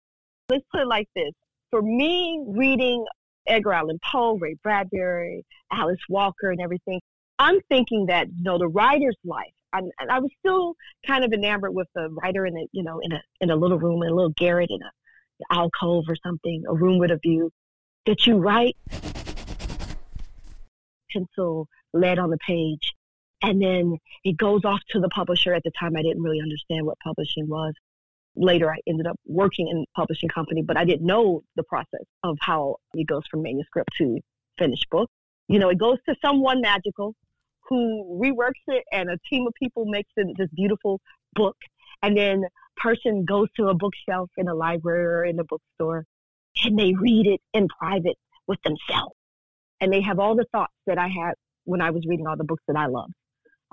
Let's 0.48 0.64
put 0.72 0.82
it 0.82 0.88
like 0.88 1.08
this: 1.14 1.32
for 1.70 1.82
me, 1.82 2.42
reading 2.48 3.04
Edgar 3.46 3.72
Allan 3.72 3.98
Poe, 4.10 4.36
Ray 4.38 4.56
Bradbury, 4.62 5.44
Alice 5.72 6.00
Walker, 6.08 6.50
and 6.50 6.60
everything, 6.60 7.00
I'm 7.38 7.60
thinking 7.68 8.06
that 8.06 8.28
you 8.28 8.42
know 8.42 8.58
the 8.58 8.68
writer's 8.68 9.16
life. 9.24 9.52
I'm, 9.72 9.90
I 10.08 10.20
was 10.20 10.30
still 10.38 10.74
kind 11.04 11.24
of 11.24 11.32
enamored 11.32 11.74
with 11.74 11.88
the 11.94 12.08
writer 12.10 12.46
in 12.46 12.56
a 12.56 12.66
you 12.72 12.82
know 12.82 13.00
in 13.02 13.12
a 13.12 13.20
in 13.40 13.50
a 13.50 13.56
little 13.56 13.78
room 13.78 14.02
in 14.02 14.10
a 14.10 14.14
little 14.14 14.34
garret 14.36 14.70
in 14.70 14.80
a 14.82 14.90
alcove 15.54 16.04
or 16.08 16.16
something, 16.24 16.64
a 16.68 16.74
room 16.74 16.98
with 16.98 17.10
a 17.10 17.18
view. 17.18 17.50
That 18.06 18.26
you 18.26 18.36
write 18.36 18.76
pencil 21.10 21.68
lead 21.92 22.18
on 22.18 22.30
the 22.30 22.38
page, 22.38 22.92
and 23.42 23.60
then 23.60 23.98
it 24.24 24.36
goes 24.36 24.64
off 24.64 24.80
to 24.90 25.00
the 25.00 25.08
publisher. 25.08 25.54
At 25.54 25.62
the 25.64 25.72
time, 25.78 25.96
I 25.96 26.02
didn't 26.02 26.22
really 26.22 26.40
understand 26.40 26.86
what 26.86 26.98
publishing 27.00 27.48
was. 27.48 27.74
Later, 28.36 28.70
I 28.70 28.78
ended 28.86 29.06
up 29.06 29.16
working 29.26 29.68
in 29.68 29.78
a 29.78 29.98
publishing 29.98 30.28
company, 30.28 30.62
but 30.62 30.76
I 30.76 30.84
didn't 30.84 31.06
know 31.06 31.42
the 31.56 31.62
process 31.62 32.04
of 32.22 32.36
how 32.40 32.76
it 32.94 33.06
goes 33.06 33.22
from 33.30 33.42
manuscript 33.42 33.90
to 33.98 34.18
finished 34.58 34.88
book. 34.90 35.10
You 35.48 35.58
know, 35.58 35.68
it 35.68 35.78
goes 35.78 35.98
to 36.08 36.16
someone 36.24 36.60
magical 36.60 37.14
who 37.68 38.20
reworks 38.22 38.62
it 38.68 38.84
and 38.92 39.08
a 39.08 39.18
team 39.30 39.46
of 39.46 39.54
people 39.54 39.84
makes 39.86 40.10
it 40.16 40.36
this 40.36 40.48
beautiful 40.54 41.00
book. 41.34 41.56
And 42.02 42.16
then 42.16 42.44
person 42.76 43.24
goes 43.24 43.48
to 43.56 43.68
a 43.68 43.74
bookshelf 43.74 44.30
in 44.36 44.48
a 44.48 44.54
library 44.54 45.04
or 45.04 45.24
in 45.24 45.38
a 45.38 45.44
bookstore 45.44 46.04
and 46.62 46.78
they 46.78 46.92
read 46.94 47.26
it 47.26 47.40
in 47.52 47.68
private 47.68 48.16
with 48.46 48.60
themselves. 48.62 49.14
And 49.80 49.92
they 49.92 50.02
have 50.02 50.18
all 50.18 50.36
the 50.36 50.46
thoughts 50.52 50.74
that 50.86 50.98
I 50.98 51.08
had 51.08 51.34
when 51.64 51.80
I 51.80 51.90
was 51.90 52.04
reading 52.06 52.26
all 52.26 52.36
the 52.36 52.44
books 52.44 52.62
that 52.68 52.76
I 52.76 52.86
loved. 52.86 53.12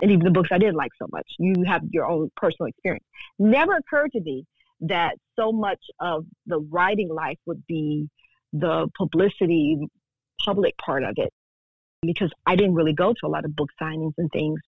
And 0.02 0.10
even 0.10 0.24
the 0.24 0.30
books 0.30 0.50
I 0.52 0.58
didn't 0.58 0.74
like 0.74 0.90
so 1.00 1.06
much. 1.12 1.26
You 1.38 1.54
have 1.66 1.82
your 1.90 2.06
own 2.06 2.30
personal 2.36 2.68
experience. 2.68 3.04
Never 3.38 3.76
occurred 3.76 4.12
to 4.12 4.20
me 4.20 4.44
that 4.80 5.14
so 5.38 5.52
much 5.52 5.78
of 6.00 6.26
the 6.46 6.58
writing 6.58 7.08
life 7.08 7.38
would 7.46 7.64
be 7.66 8.08
the 8.52 8.88
publicity, 8.98 9.78
public 10.44 10.76
part 10.76 11.04
of 11.04 11.14
it 11.16 11.32
because 12.02 12.30
I 12.46 12.56
didn't 12.56 12.74
really 12.74 12.92
go 12.92 13.12
to 13.12 13.26
a 13.26 13.28
lot 13.28 13.44
of 13.44 13.54
book 13.54 13.70
signings 13.80 14.14
and 14.18 14.30
things. 14.32 14.60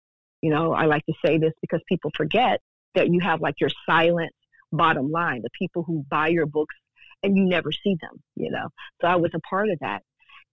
You 0.42 0.50
know, 0.50 0.72
I 0.74 0.84
like 0.84 1.04
to 1.06 1.14
say 1.24 1.38
this 1.38 1.52
because 1.60 1.80
people 1.88 2.10
forget 2.16 2.60
that 2.94 3.08
you 3.08 3.20
have 3.20 3.40
like 3.40 3.54
your 3.60 3.70
silent 3.86 4.32
bottom 4.70 5.10
line, 5.10 5.42
the 5.42 5.50
people 5.58 5.82
who 5.82 6.04
buy 6.10 6.28
your 6.28 6.46
books 6.46 6.74
and 7.22 7.36
you 7.36 7.44
never 7.44 7.72
see 7.72 7.96
them, 8.00 8.22
you 8.36 8.50
know. 8.50 8.68
So 9.00 9.08
I 9.08 9.16
was 9.16 9.30
a 9.34 9.40
part 9.40 9.70
of 9.70 9.78
that. 9.80 10.02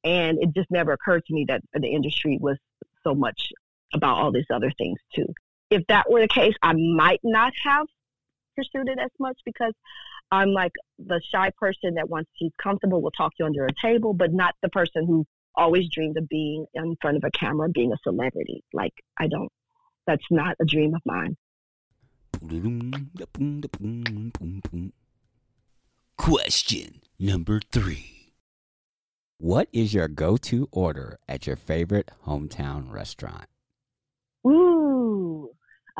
And 0.04 0.38
it 0.42 0.54
just 0.56 0.72
never 0.72 0.94
occurred 0.94 1.26
to 1.26 1.34
me 1.34 1.46
that 1.50 1.62
the 1.74 1.90
industry 1.90 2.38
was 2.40 2.58
so 3.04 3.14
much 3.14 3.52
about 3.94 4.18
all 4.18 4.32
these 4.32 4.46
other 4.54 4.72
things 4.78 5.00
too. 5.14 5.28
If 5.70 5.84
that 5.88 6.10
were 6.10 6.22
the 6.22 6.28
case, 6.28 6.56
I 6.62 6.74
might 6.74 7.20
not 7.24 7.54
have 7.64 7.88
pursued 8.56 8.90
it 8.90 9.00
as 9.00 9.12
much 9.20 9.38
because 9.46 9.74
I'm 10.32 10.54
like 10.54 10.72
the 10.98 11.22
shy 11.32 11.52
person 11.58 11.96
that 11.96 12.10
once 12.10 12.28
he's 12.34 12.52
comfortable 12.62 13.02
will 13.02 13.12
talk 13.12 13.34
you 13.40 13.46
under 13.46 13.66
a 13.66 13.74
table, 13.82 14.14
but 14.14 14.32
not 14.34 14.56
the 14.62 14.70
person 14.70 15.06
who 15.06 15.26
always 15.56 15.90
dreamed 15.92 16.18
of 16.18 16.28
being 16.30 16.66
in 16.74 16.96
front 17.02 17.18
of 17.18 17.24
a 17.24 17.32
camera, 17.32 17.70
being 17.70 17.92
a 17.92 17.98
celebrity. 18.04 18.64
Like, 18.74 18.94
I 19.20 19.28
don't, 19.28 19.52
that's 20.06 20.26
not 20.30 20.56
a 20.62 20.66
dream 20.66 20.94
of 20.94 21.02
mine. 21.06 21.36
Question 26.18 27.02
number 27.20 27.60
three 27.72 28.34
What 29.40 29.68
is 29.74 29.94
your 29.94 30.08
go 30.08 30.38
to 30.38 30.70
order 30.72 31.18
at 31.28 31.48
your 31.48 31.56
favorite 31.56 32.12
hometown 32.26 32.92
restaurant? 32.92 33.46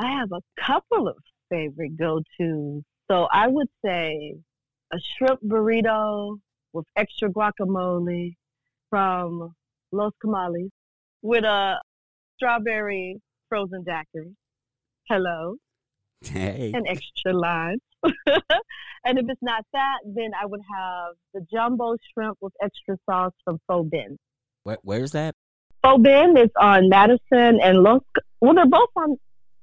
I 0.00 0.12
have 0.12 0.32
a 0.32 0.40
couple 0.58 1.08
of 1.08 1.16
favorite 1.50 1.98
go 1.98 2.22
tos. 2.38 2.82
So 3.10 3.28
I 3.30 3.48
would 3.48 3.68
say 3.84 4.34
a 4.92 4.96
shrimp 4.98 5.42
burrito 5.44 6.38
with 6.72 6.86
extra 6.96 7.28
guacamole 7.28 8.34
from 8.88 9.54
Los 9.92 10.12
Comales 10.24 10.70
with 11.20 11.44
a 11.44 11.78
strawberry 12.36 13.20
frozen 13.50 13.84
daiquiri. 13.84 14.34
Hello. 15.06 15.56
Hey. 16.22 16.72
And 16.74 16.86
extra 16.88 17.34
lime. 17.34 17.78
and 18.02 19.18
if 19.18 19.26
it's 19.28 19.42
not 19.42 19.66
that, 19.74 19.98
then 20.06 20.30
I 20.40 20.46
would 20.46 20.62
have 20.74 21.14
the 21.34 21.44
jumbo 21.52 21.96
shrimp 22.12 22.38
with 22.40 22.54
extra 22.62 22.96
sauce 23.04 23.32
from 23.44 23.58
Pho 23.68 23.84
Binh. 23.84 24.16
Where, 24.64 24.78
where's 24.82 25.12
that? 25.12 25.34
Pho 25.82 25.98
Binh 25.98 26.42
is 26.42 26.50
on 26.58 26.88
Madison 26.88 27.60
and 27.60 27.82
Los. 27.82 28.02
Well, 28.40 28.54
they're 28.54 28.66
both 28.66 28.88
on. 28.96 29.18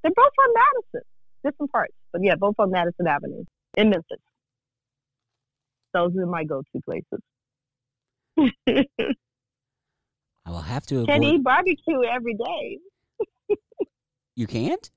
They're 0.07 0.13
both 0.15 0.31
on 0.39 0.53
Madison, 0.53 1.01
different 1.43 1.71
parts, 1.71 1.93
but 2.13 2.23
yeah, 2.23 2.35
both 2.35 2.55
on 2.59 2.71
Madison 2.71 3.07
Avenue 3.07 3.43
in 3.75 3.89
Memphis. 3.89 4.19
Those 5.93 6.15
are 6.15 6.25
my 6.25 6.45
go-to 6.45 6.81
places. 6.85 7.19
I 10.45 10.49
will 10.49 10.61
have 10.61 10.85
to. 10.87 11.05
Can't 11.05 11.25
eat 11.25 11.43
barbecue 11.43 12.03
every 12.09 12.35
day. 12.35 12.79
you 14.35 14.47
can't. 14.47 14.89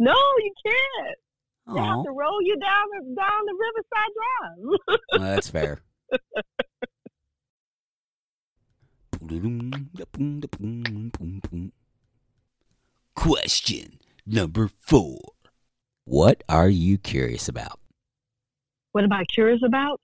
No, 0.00 0.16
you 0.38 0.52
can't. 0.66 1.16
Aww. 1.68 1.74
They 1.74 1.80
have 1.80 2.02
to 2.04 2.10
roll 2.10 2.42
you 2.42 2.56
down 2.58 2.88
down 3.14 3.46
the 3.46 3.54
Riverside 3.60 4.12
Drive. 4.18 4.58
well, 5.12 5.34
that's 5.34 5.48
fair. 5.48 5.78
Question 13.14 14.00
number 14.26 14.68
four. 14.80 15.18
What 16.04 16.42
are 16.48 16.68
you 16.68 16.98
curious 16.98 17.48
about? 17.48 17.80
What 18.92 19.04
am 19.04 19.12
I 19.12 19.24
curious 19.24 19.60
about? 19.64 20.00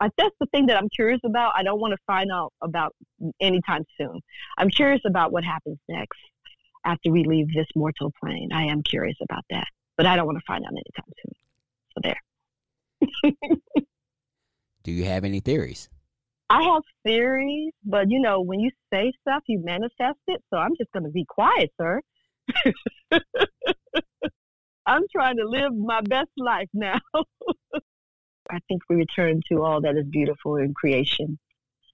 Like 0.00 0.12
that's 0.18 0.34
the 0.40 0.46
thing 0.46 0.66
that 0.66 0.76
I'm 0.76 0.88
curious 0.88 1.20
about. 1.24 1.52
I 1.54 1.62
don't 1.62 1.80
want 1.80 1.92
to 1.92 1.98
find 2.06 2.30
out 2.30 2.52
about 2.62 2.94
anytime 3.40 3.84
soon. 3.96 4.20
I'm 4.58 4.68
curious 4.68 5.00
about 5.06 5.32
what 5.32 5.44
happens 5.44 5.78
next 5.88 6.18
after 6.84 7.10
we 7.10 7.24
leave 7.24 7.46
this 7.54 7.66
mortal 7.74 8.12
plane. 8.20 8.50
I 8.52 8.64
am 8.64 8.82
curious 8.82 9.16
about 9.22 9.44
that, 9.50 9.68
but 9.96 10.06
I 10.06 10.16
don't 10.16 10.26
want 10.26 10.38
to 10.38 10.44
find 10.46 10.64
out 10.64 10.72
anytime 10.72 11.12
soon. 11.22 11.32
So 11.94 12.00
there. 12.02 13.82
Do 14.82 14.92
you 14.92 15.04
have 15.04 15.24
any 15.24 15.40
theories? 15.40 15.88
I 16.48 16.62
have 16.62 16.82
theories, 17.04 17.72
but 17.84 18.10
you 18.10 18.20
know, 18.20 18.40
when 18.40 18.60
you 18.60 18.70
say 18.92 19.12
stuff, 19.22 19.42
you 19.48 19.60
manifest 19.64 20.18
it. 20.28 20.42
So 20.50 20.58
I'm 20.58 20.76
just 20.78 20.92
going 20.92 21.04
to 21.04 21.10
be 21.10 21.24
quiet, 21.24 21.72
sir. 21.80 22.00
I'm 24.86 25.02
trying 25.10 25.36
to 25.38 25.48
live 25.48 25.74
my 25.74 26.00
best 26.00 26.30
life 26.36 26.68
now. 26.72 27.00
I 28.50 28.60
think 28.68 28.82
we 28.88 28.96
return 28.96 29.40
to 29.50 29.64
all 29.64 29.80
that 29.80 29.96
is 29.96 30.06
beautiful 30.06 30.56
in 30.56 30.72
creation. 30.74 31.38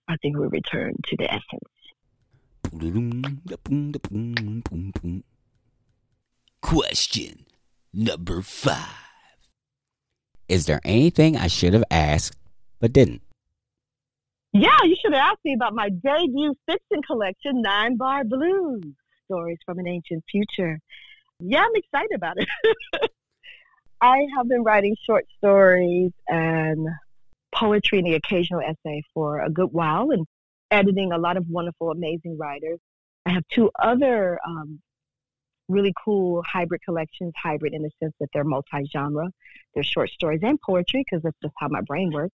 I 0.08 0.16
think 0.20 0.36
we 0.36 0.46
return 0.46 0.94
to 1.06 1.16
the 1.16 1.32
essence. 1.32 1.62
Question 6.60 7.46
number 7.94 8.42
five. 8.42 8.76
Is 10.48 10.66
there 10.66 10.80
anything 10.84 11.36
I 11.36 11.46
should 11.46 11.72
have 11.72 11.84
asked 11.90 12.36
but 12.78 12.92
didn't? 12.92 13.22
Yeah, 14.52 14.76
you 14.84 14.96
should 15.00 15.14
have 15.14 15.32
asked 15.32 15.44
me 15.44 15.54
about 15.54 15.72
my 15.74 15.88
debut 15.88 16.54
fiction 16.66 17.00
collection, 17.06 17.62
Nine 17.62 17.96
Bar 17.96 18.24
Blues 18.24 18.84
Stories 19.24 19.58
from 19.64 19.78
an 19.78 19.88
Ancient 19.88 20.24
Future. 20.30 20.78
Yeah, 21.40 21.62
I'm 21.64 21.74
excited 21.74 22.14
about 22.14 22.36
it. 22.38 22.48
I 24.00 24.26
have 24.36 24.48
been 24.48 24.64
writing 24.64 24.96
short 25.06 25.26
stories 25.38 26.12
and 26.28 26.88
poetry 27.54 27.98
and 27.98 28.06
the 28.06 28.14
occasional 28.14 28.60
essay 28.60 29.02
for 29.14 29.40
a 29.40 29.50
good 29.50 29.72
while 29.72 30.10
and 30.10 30.26
editing 30.70 31.12
a 31.12 31.18
lot 31.18 31.36
of 31.36 31.44
wonderful, 31.48 31.90
amazing 31.90 32.36
writers. 32.38 32.78
I 33.26 33.30
have 33.30 33.44
two 33.52 33.70
other 33.80 34.40
um, 34.44 34.80
really 35.68 35.92
cool 36.04 36.42
hybrid 36.42 36.82
collections, 36.82 37.32
hybrid 37.40 37.74
in 37.74 37.82
the 37.82 37.90
sense 38.02 38.14
that 38.20 38.28
they're 38.32 38.44
multi 38.44 38.88
genre. 38.92 39.28
They're 39.74 39.84
short 39.84 40.10
stories 40.10 40.40
and 40.42 40.60
poetry 40.60 41.04
because 41.08 41.22
that's 41.22 41.36
just 41.42 41.54
how 41.58 41.68
my 41.68 41.80
brain 41.82 42.10
works. 42.12 42.34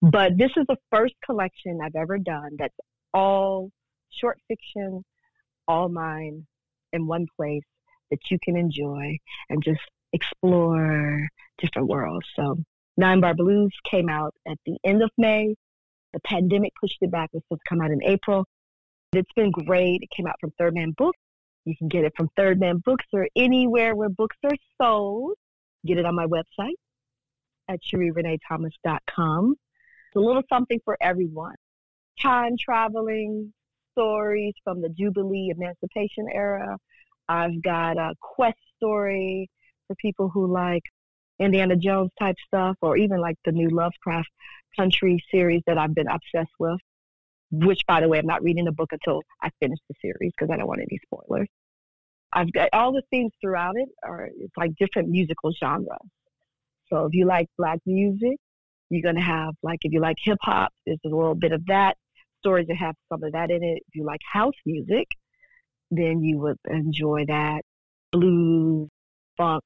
But 0.00 0.36
this 0.36 0.50
is 0.56 0.64
the 0.68 0.76
first 0.90 1.14
collection 1.24 1.78
I've 1.82 1.94
ever 1.94 2.18
done 2.18 2.56
that's 2.58 2.74
all 3.14 3.70
short 4.10 4.38
fiction, 4.48 5.04
all 5.68 5.88
mine 5.88 6.46
in 6.92 7.06
one 7.06 7.26
place 7.36 7.64
that 8.10 8.20
you 8.30 8.38
can 8.42 8.56
enjoy 8.56 9.16
and 9.48 9.62
just 9.62 9.80
explore 10.12 11.26
different 11.58 11.88
worlds. 11.88 12.26
So 12.36 12.58
Nine 12.96 13.20
Bar 13.20 13.34
Blues 13.34 13.72
came 13.90 14.08
out 14.08 14.34
at 14.46 14.58
the 14.66 14.76
end 14.84 15.02
of 15.02 15.10
May. 15.16 15.54
The 16.12 16.20
pandemic 16.20 16.72
pushed 16.78 16.98
it 17.00 17.10
back. 17.10 17.30
It 17.32 17.38
was 17.38 17.42
supposed 17.44 17.62
to 17.66 17.68
come 17.68 17.80
out 17.80 17.90
in 17.90 18.02
April. 18.02 18.44
It's 19.12 19.32
been 19.34 19.50
great. 19.50 20.00
It 20.02 20.10
came 20.14 20.26
out 20.26 20.36
from 20.40 20.52
Third 20.58 20.74
Man 20.74 20.92
Books. 20.96 21.18
You 21.64 21.76
can 21.76 21.88
get 21.88 22.04
it 22.04 22.12
from 22.16 22.28
Third 22.36 22.60
Man 22.60 22.78
Books 22.84 23.06
or 23.12 23.28
anywhere 23.36 23.94
where 23.94 24.08
books 24.08 24.36
are 24.44 24.56
sold. 24.80 25.34
Get 25.86 25.98
it 25.98 26.04
on 26.04 26.14
my 26.14 26.26
website 26.26 26.74
at 27.68 27.80
ShereeReneeThomas.com. 27.82 29.54
It's 30.08 30.16
a 30.16 30.20
little 30.20 30.42
something 30.48 30.80
for 30.84 30.96
everyone. 31.00 31.54
Time 32.20 32.56
traveling 32.58 33.52
stories 33.92 34.54
from 34.64 34.82
the 34.82 34.88
Jubilee 34.88 35.52
Emancipation 35.56 36.26
era. 36.32 36.76
I've 37.28 37.62
got 37.62 37.96
a 37.96 38.14
quest 38.20 38.58
story 38.76 39.48
for 39.86 39.94
people 39.96 40.28
who 40.28 40.52
like 40.52 40.82
Indiana 41.38 41.76
Jones 41.76 42.10
type 42.18 42.36
stuff, 42.46 42.76
or 42.82 42.96
even 42.96 43.20
like 43.20 43.36
the 43.44 43.52
new 43.52 43.68
Lovecraft 43.68 44.28
Country 44.78 45.22
series 45.30 45.62
that 45.66 45.78
I've 45.78 45.94
been 45.94 46.08
obsessed 46.08 46.54
with. 46.58 46.78
Which, 47.50 47.80
by 47.86 48.00
the 48.00 48.08
way, 48.08 48.18
I'm 48.18 48.26
not 48.26 48.42
reading 48.42 48.64
the 48.64 48.72
book 48.72 48.90
until 48.92 49.20
I 49.42 49.50
finish 49.60 49.78
the 49.88 49.94
series 50.00 50.32
because 50.36 50.50
I 50.52 50.56
don't 50.56 50.66
want 50.66 50.80
any 50.80 50.98
spoilers. 51.04 51.48
I've 52.32 52.50
got 52.52 52.70
all 52.72 52.92
the 52.92 53.02
themes 53.10 53.32
throughout 53.40 53.74
it 53.76 53.88
are 54.02 54.30
it's 54.34 54.56
like 54.56 54.70
different 54.78 55.10
musical 55.10 55.52
genres. 55.52 55.98
So 56.88 57.04
if 57.04 57.12
you 57.12 57.26
like 57.26 57.48
black 57.58 57.78
music, 57.84 58.38
you're 58.88 59.02
gonna 59.02 59.24
have 59.24 59.54
like 59.62 59.80
if 59.82 59.92
you 59.92 60.00
like 60.00 60.16
hip 60.22 60.38
hop, 60.40 60.72
there's 60.86 60.98
a 61.04 61.08
little 61.08 61.34
bit 61.34 61.52
of 61.52 61.66
that. 61.66 61.96
Stories 62.42 62.66
that 62.68 62.76
have 62.76 62.94
some 63.08 63.22
of 63.22 63.32
that 63.32 63.50
in 63.50 63.62
it. 63.62 63.82
If 63.88 63.94
you 63.94 64.04
like 64.04 64.20
house 64.30 64.54
music, 64.66 65.06
then 65.90 66.22
you 66.22 66.38
would 66.40 66.58
enjoy 66.68 67.24
that. 67.28 67.62
Blues, 68.10 68.88
funk, 69.36 69.62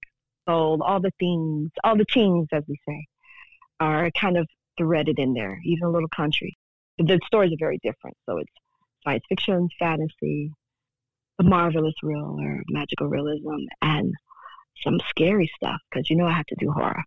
soul, 0.47 0.83
all 0.83 1.01
the 1.01 1.13
themes, 1.19 1.71
all 1.83 1.97
the 1.97 2.05
teams, 2.05 2.49
as 2.53 2.63
we 2.69 2.79
say, 2.87 3.07
are 3.81 4.11
kind 4.11 4.37
of 4.37 4.47
threaded 4.79 5.19
in 5.19 5.33
there, 5.33 5.59
even 5.65 5.87
a 5.87 5.91
little 5.91 6.09
country. 6.15 6.57
The 6.99 7.19
stories 7.27 7.53
are 7.53 7.59
very 7.59 7.79
different. 7.83 8.17
So 8.29 8.39
it's 8.39 8.53
science 9.05 9.25
fiction, 9.29 9.69
fantasy, 9.79 10.53
the 11.39 11.45
marvelous 11.45 11.95
real 12.03 12.37
or 12.41 12.63
magical 12.69 13.09
realism, 13.09 13.65
and 13.83 14.13
some 14.83 15.01
scary 15.09 15.51
stuff 15.57 15.81
because 15.91 16.11
you 16.11 16.17
know 16.17 16.27
I 16.27 16.33
have 16.33 16.47
to 16.47 16.57
do 16.59 16.71
horror. 16.71 17.03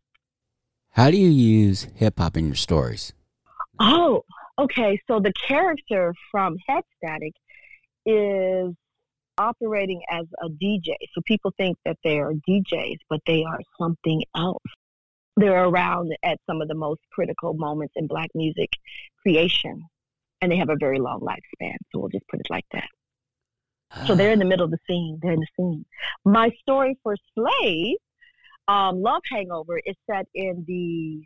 How 0.91 1.11
do 1.11 1.17
you 1.17 1.29
use 1.29 1.87
hip 1.95 2.17
hop 2.17 2.35
in 2.37 2.47
your 2.47 2.55
stories? 2.55 3.13
Oh, 3.79 4.23
okay. 4.59 5.01
So 5.07 5.19
the 5.19 5.33
character 5.33 6.13
from 6.31 6.57
Head 6.67 6.83
Static 6.97 7.33
is 8.05 8.73
operating 9.37 10.01
as 10.11 10.25
a 10.43 10.49
DJ. 10.49 10.95
So 11.13 11.21
people 11.25 11.53
think 11.57 11.77
that 11.85 11.97
they 12.03 12.19
are 12.19 12.33
DJs, 12.47 12.97
but 13.09 13.21
they 13.25 13.43
are 13.43 13.59
something 13.79 14.23
else. 14.35 14.61
They're 15.37 15.63
around 15.63 16.13
at 16.23 16.37
some 16.45 16.61
of 16.61 16.67
the 16.67 16.75
most 16.75 16.99
critical 17.11 17.53
moments 17.53 17.93
in 17.95 18.07
Black 18.07 18.29
music 18.35 18.69
creation, 19.21 19.83
and 20.41 20.51
they 20.51 20.57
have 20.57 20.69
a 20.69 20.75
very 20.77 20.99
long 20.99 21.21
lifespan. 21.21 21.75
So 21.91 21.99
we'll 21.99 22.09
just 22.09 22.27
put 22.27 22.41
it 22.41 22.47
like 22.49 22.65
that. 22.73 22.89
So 24.05 24.13
they're 24.15 24.31
in 24.31 24.39
the 24.39 24.45
middle 24.45 24.65
of 24.65 24.71
the 24.71 24.77
scene. 24.87 25.17
They're 25.21 25.31
in 25.31 25.39
the 25.39 25.47
scene. 25.57 25.85
My 26.23 26.51
story 26.61 26.97
for 27.01 27.15
Slay, 27.33 27.97
um, 28.67 29.01
Love 29.01 29.21
Hangover, 29.31 29.79
is 29.83 29.95
set 30.09 30.27
in 30.35 30.63
the 30.67 31.23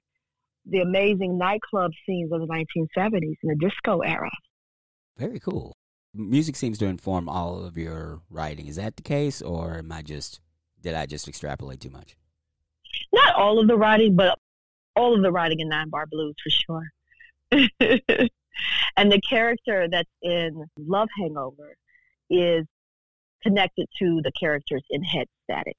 the 0.65 0.79
amazing 0.79 1.37
nightclub 1.37 1.91
scenes 2.05 2.31
of 2.31 2.41
the 2.41 2.47
1970s 2.47 3.35
in 3.43 3.49
the 3.49 3.55
disco 3.59 3.99
era. 3.99 4.29
Very 5.17 5.39
cool. 5.39 5.75
Music 6.13 6.55
seems 6.55 6.77
to 6.77 6.85
inform 6.85 7.27
all 7.27 7.63
of 7.63 7.77
your 7.77 8.21
writing. 8.29 8.67
Is 8.67 8.75
that 8.75 8.95
the 8.95 9.01
case, 9.01 9.41
or 9.41 9.79
am 9.79 9.91
I 9.91 10.01
just 10.01 10.39
did 10.81 10.93
I 10.93 11.05
just 11.05 11.27
extrapolate 11.27 11.79
too 11.79 11.89
much? 11.89 12.15
Not 13.11 13.35
all 13.35 13.59
of 13.59 13.67
the 13.67 13.77
writing, 13.77 14.15
but 14.15 14.37
all 14.95 15.15
of 15.15 15.21
the 15.23 15.31
writing 15.31 15.59
in 15.59 15.69
Nine 15.69 15.89
Bar 15.89 16.05
Blues 16.11 16.35
for 16.43 16.49
sure. 16.49 16.91
and 18.97 19.11
the 19.11 19.21
character 19.27 19.87
that's 19.89 20.09
in 20.21 20.65
Love 20.77 21.09
Hangover 21.17 21.75
is 22.29 22.65
connected 23.41 23.87
to 23.99 24.21
the 24.23 24.31
characters 24.39 24.83
in 24.89 25.03
Head 25.03 25.27
Static. 25.43 25.77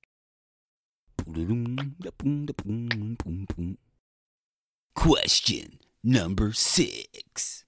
Question 4.94 5.78
number 6.02 6.52
six. 6.52 7.64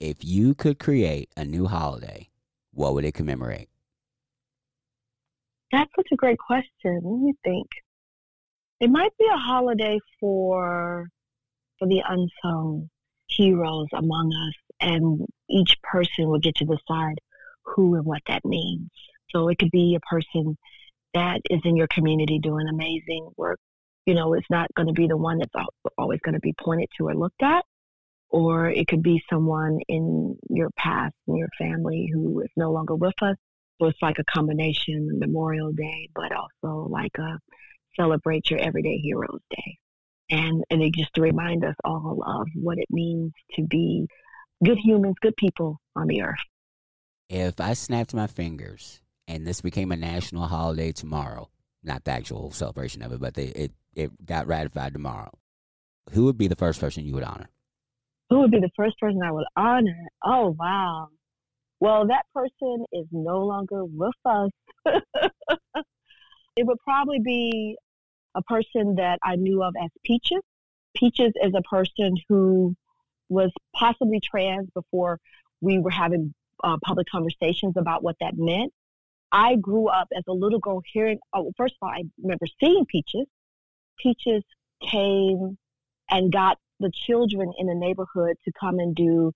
If 0.00 0.18
you 0.20 0.54
could 0.54 0.78
create 0.78 1.30
a 1.36 1.44
new 1.44 1.66
holiday, 1.66 2.28
what 2.72 2.94
would 2.94 3.04
it 3.04 3.14
commemorate? 3.14 3.68
That's 5.72 5.90
such 5.96 6.08
a 6.12 6.16
great 6.16 6.38
question. 6.38 7.00
Let 7.02 7.20
me 7.20 7.34
think. 7.44 7.66
It 8.80 8.90
might 8.90 9.16
be 9.18 9.26
a 9.32 9.36
holiday 9.36 9.98
for 10.20 11.08
for 11.78 11.88
the 11.88 12.02
unsung 12.08 12.88
heroes 13.26 13.86
among 13.92 14.32
us, 14.32 14.54
and 14.80 15.26
each 15.48 15.76
person 15.82 16.28
will 16.28 16.38
get 16.38 16.54
to 16.56 16.64
decide 16.64 17.18
who 17.62 17.94
and 17.94 18.04
what 18.04 18.22
that 18.28 18.44
means. 18.44 18.90
So 19.30 19.48
it 19.48 19.58
could 19.58 19.70
be 19.70 19.96
a 19.96 20.00
person 20.08 20.56
that 21.14 21.40
is 21.50 21.60
in 21.64 21.76
your 21.76 21.88
community 21.88 22.38
doing 22.38 22.68
amazing 22.68 23.30
work. 23.36 23.58
You 24.08 24.14
know, 24.14 24.32
it's 24.32 24.48
not 24.48 24.72
going 24.74 24.86
to 24.86 24.94
be 24.94 25.06
the 25.06 25.18
one 25.18 25.36
that's 25.36 25.66
always 25.98 26.20
going 26.20 26.32
to 26.32 26.40
be 26.40 26.54
pointed 26.58 26.88
to 26.96 27.08
or 27.08 27.14
looked 27.14 27.42
at, 27.42 27.62
or 28.30 28.70
it 28.70 28.88
could 28.88 29.02
be 29.02 29.22
someone 29.28 29.80
in 29.86 30.34
your 30.48 30.70
past 30.78 31.12
in 31.26 31.36
your 31.36 31.50
family 31.58 32.08
who 32.10 32.40
is 32.40 32.48
no 32.56 32.72
longer 32.72 32.94
with 32.94 33.12
us. 33.20 33.36
So 33.78 33.88
it's 33.88 34.00
like 34.00 34.18
a 34.18 34.24
combination 34.24 35.10
Memorial 35.18 35.72
Day, 35.72 36.08
but 36.14 36.32
also 36.32 36.88
like 36.88 37.12
a 37.18 37.38
celebrate 38.00 38.48
your 38.48 38.60
everyday 38.60 38.96
heroes 38.96 39.42
day. 39.50 39.76
And, 40.30 40.64
and 40.70 40.82
it 40.82 40.94
just 40.94 41.12
to 41.16 41.20
remind 41.20 41.62
us 41.66 41.74
all 41.84 42.22
of 42.26 42.48
what 42.54 42.78
it 42.78 42.88
means 42.88 43.32
to 43.56 43.62
be 43.62 44.06
good 44.64 44.78
humans, 44.78 45.16
good 45.20 45.36
people 45.36 45.82
on 45.94 46.06
the 46.06 46.22
earth. 46.22 46.38
If 47.28 47.60
I 47.60 47.74
snapped 47.74 48.14
my 48.14 48.26
fingers 48.26 49.00
and 49.26 49.46
this 49.46 49.60
became 49.60 49.92
a 49.92 49.96
national 49.96 50.46
holiday 50.46 50.92
tomorrow, 50.92 51.50
not 51.84 52.04
the 52.04 52.12
actual 52.12 52.52
celebration 52.52 53.02
of 53.02 53.12
it, 53.12 53.20
but 53.20 53.34
they, 53.34 53.48
it, 53.48 53.72
it 53.98 54.24
got 54.24 54.46
ratified 54.46 54.92
tomorrow, 54.92 55.30
who 56.12 56.24
would 56.24 56.38
be 56.38 56.48
the 56.48 56.56
first 56.56 56.80
person 56.80 57.04
you 57.04 57.14
would 57.14 57.24
honor? 57.24 57.48
Who 58.30 58.40
would 58.40 58.50
be 58.50 58.60
the 58.60 58.70
first 58.76 58.98
person 58.98 59.20
I 59.22 59.32
would 59.32 59.46
honor? 59.56 60.06
Oh, 60.24 60.54
wow. 60.58 61.08
Well, 61.80 62.06
that 62.08 62.24
person 62.34 62.84
is 62.92 63.06
no 63.10 63.44
longer 63.44 63.84
with 63.84 64.14
us. 64.24 64.50
it 66.56 66.66
would 66.66 66.78
probably 66.84 67.20
be 67.20 67.76
a 68.34 68.42
person 68.42 68.96
that 68.96 69.18
I 69.22 69.36
knew 69.36 69.62
of 69.62 69.74
as 69.82 69.90
Peaches. 70.04 70.42
Peaches 70.94 71.32
is 71.42 71.52
a 71.54 71.62
person 71.62 72.16
who 72.28 72.74
was 73.28 73.50
possibly 73.74 74.20
trans 74.20 74.68
before 74.74 75.18
we 75.60 75.78
were 75.78 75.90
having 75.90 76.34
uh, 76.62 76.76
public 76.84 77.06
conversations 77.10 77.74
about 77.76 78.02
what 78.02 78.16
that 78.20 78.34
meant. 78.36 78.72
I 79.30 79.56
grew 79.56 79.88
up 79.88 80.08
as 80.16 80.24
a 80.28 80.32
little 80.32 80.58
girl 80.58 80.82
hearing, 80.92 81.18
oh, 81.34 81.52
first 81.56 81.74
of 81.74 81.86
all, 81.86 81.90
I 81.90 82.04
remember 82.22 82.46
seeing 82.60 82.86
Peaches. 82.86 83.26
Peaches 84.02 84.42
came 84.90 85.58
and 86.10 86.32
got 86.32 86.58
the 86.80 86.90
children 87.06 87.52
in 87.58 87.66
the 87.66 87.74
neighborhood 87.74 88.36
to 88.44 88.52
come 88.58 88.78
and 88.78 88.94
do 88.94 89.32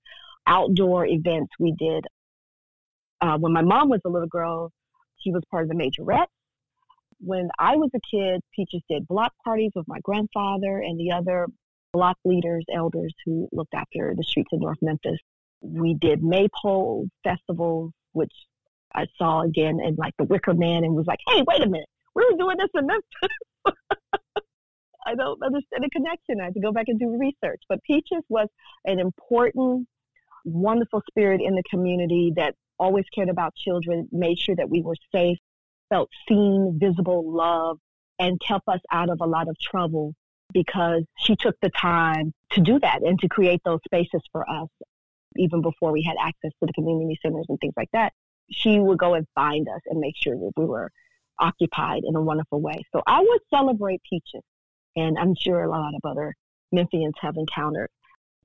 outdoor 0.47 1.07
events. 1.07 1.53
We 1.59 1.73
did, 1.73 2.05
uh, 3.21 3.39
when 3.39 3.53
my 3.53 3.63
mom 3.63 3.89
was 3.89 4.01
a 4.05 4.09
little 4.09 4.29
girl, 4.29 4.73
she 5.19 5.31
was 5.31 5.43
part 5.51 5.65
of 5.65 5.69
the 5.69 5.75
Majorettes. 5.75 6.27
When 7.21 7.49
I 7.59 7.77
was 7.77 7.91
a 7.95 8.01
kid, 8.11 8.41
Peaches 8.55 8.83
did 8.89 9.07
block 9.07 9.33
parties 9.45 9.71
with 9.75 9.87
my 9.87 10.01
grandfather 10.03 10.79
and 10.79 10.99
the 10.99 11.13
other 11.13 11.47
block 11.93 12.17
leaders, 12.25 12.65
elders 12.75 13.15
who 13.25 13.49
looked 13.53 13.75
after 13.75 14.15
the 14.17 14.25
streets 14.25 14.49
of 14.53 14.61
North 14.61 14.79
Memphis 14.83 15.19
we 15.63 15.95
did 15.95 16.23
maypole 16.23 17.09
festivals, 17.25 17.93
which 18.13 18.33
I 18.95 19.07
saw 19.17 19.43
again 19.43 19.81
in 19.81 19.95
like 19.97 20.15
the 20.19 20.25
Wicker 20.25 20.55
Man 20.55 20.85
and 20.85 20.95
was 20.95 21.07
like, 21.07 21.21
hey, 21.29 21.43
wait 21.47 21.63
a 21.63 21.69
minute, 21.69 21.89
we 22.15 22.27
were 22.31 22.37
doing 22.37 22.59
this 22.59 22.69
in 22.75 22.87
Memphis. 22.87 23.07
I 25.07 25.15
don't 25.15 25.43
understand 25.43 25.85
the 25.85 25.91
connection. 25.91 26.41
I 26.41 26.45
had 26.45 26.55
to 26.55 26.61
go 26.61 26.73
back 26.73 26.87
and 26.89 26.99
do 26.99 27.17
research. 27.19 27.63
But 27.69 27.83
Peaches 27.85 28.23
was 28.29 28.49
an 28.85 28.99
important, 28.99 29.89
wonderful 30.45 31.03
spirit 31.09 31.41
in 31.41 31.55
the 31.55 31.63
community 31.71 32.33
that 32.37 32.55
always 32.79 33.05
cared 33.15 33.29
about 33.29 33.55
children, 33.55 34.09
made 34.13 34.39
sure 34.39 34.57
that 34.57 34.69
we 34.69 34.83
were 34.83 34.97
safe, 35.13 35.39
felt 35.89 36.11
seen, 36.29 36.79
visible, 36.81 37.31
loved, 37.31 37.81
and 38.19 38.41
kept 38.41 38.69
us 38.69 38.81
out 38.91 39.11
of 39.11 39.19
a 39.21 39.27
lot 39.27 39.49
of 39.49 39.57
trouble 39.61 40.15
because 40.53 41.03
she 41.19 41.35
took 41.37 41.57
the 41.63 41.71
time 41.71 42.33
to 42.51 42.61
do 42.61 42.79
that 42.79 43.03
and 43.03 43.19
to 43.21 43.29
create 43.29 43.61
those 43.65 43.81
spaces 43.87 44.21
for 44.33 44.49
us 44.49 44.69
even 45.37 45.63
before 45.63 45.93
we 45.93 46.03
had 46.03 46.17
access 46.21 46.51
to 46.61 46.67
the 46.67 46.73
community 46.73 47.19
centers 47.23 47.47
and 47.49 47.59
things 47.61 47.75
like 47.77 47.91
that, 47.93 48.13
she 48.51 48.79
would 48.79 48.99
go 48.99 49.15
and 49.15 49.27
find 49.35 49.69
us 49.69 49.81
and 49.87 50.01
make 50.01 50.15
sure 50.17 50.35
that 50.35 50.53
we 50.57 50.65
were 50.65 50.91
occupied 51.39 52.03
in 52.07 52.15
a 52.17 52.21
wonderful 52.21 52.61
way. 52.61 52.83
So 52.93 53.03
I 53.07 53.21
would 53.21 53.41
celebrate 53.51 54.03
Peaches. 54.09 54.43
And 54.97 55.19
I'm 55.19 55.35
sure 55.35 55.63
a 55.63 55.71
lot 55.71 55.95
of 55.95 56.01
other 56.09 56.35
Memphians 56.75 57.15
have 57.21 57.37
encountered 57.37 57.89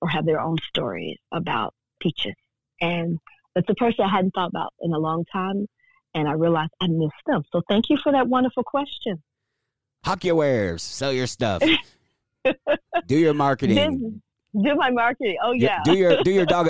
or 0.01 0.09
have 0.09 0.25
their 0.25 0.39
own 0.39 0.57
stories 0.69 1.17
about 1.31 1.73
Peaches. 1.99 2.35
And 2.79 3.19
it's 3.55 3.69
a 3.69 3.75
person 3.75 4.05
I 4.05 4.09
hadn't 4.09 4.31
thought 4.31 4.49
about 4.49 4.73
in 4.81 4.93
a 4.93 4.99
long 4.99 5.25
time. 5.31 5.67
And 6.13 6.27
I 6.27 6.33
realized 6.33 6.71
I 6.81 6.87
missed 6.87 7.13
them. 7.25 7.43
So 7.51 7.61
thank 7.67 7.89
you 7.89 7.97
for 7.97 8.11
that 8.11 8.27
wonderful 8.27 8.63
question. 8.63 9.21
Hawk 10.03 10.23
your 10.23 10.35
wares, 10.35 10.83
sell 10.83 11.11
your 11.11 11.27
stuff. 11.27 11.61
do 13.07 13.17
your 13.17 13.33
marketing. 13.33 14.21
Do 14.63 14.75
my 14.75 14.91
marketing. 14.91 15.37
Oh 15.43 15.53
yeah. 15.53 15.81
Do 15.83 15.95
your 15.95 16.21
do 16.23 16.31
your 16.31 16.45
dog 16.53 16.69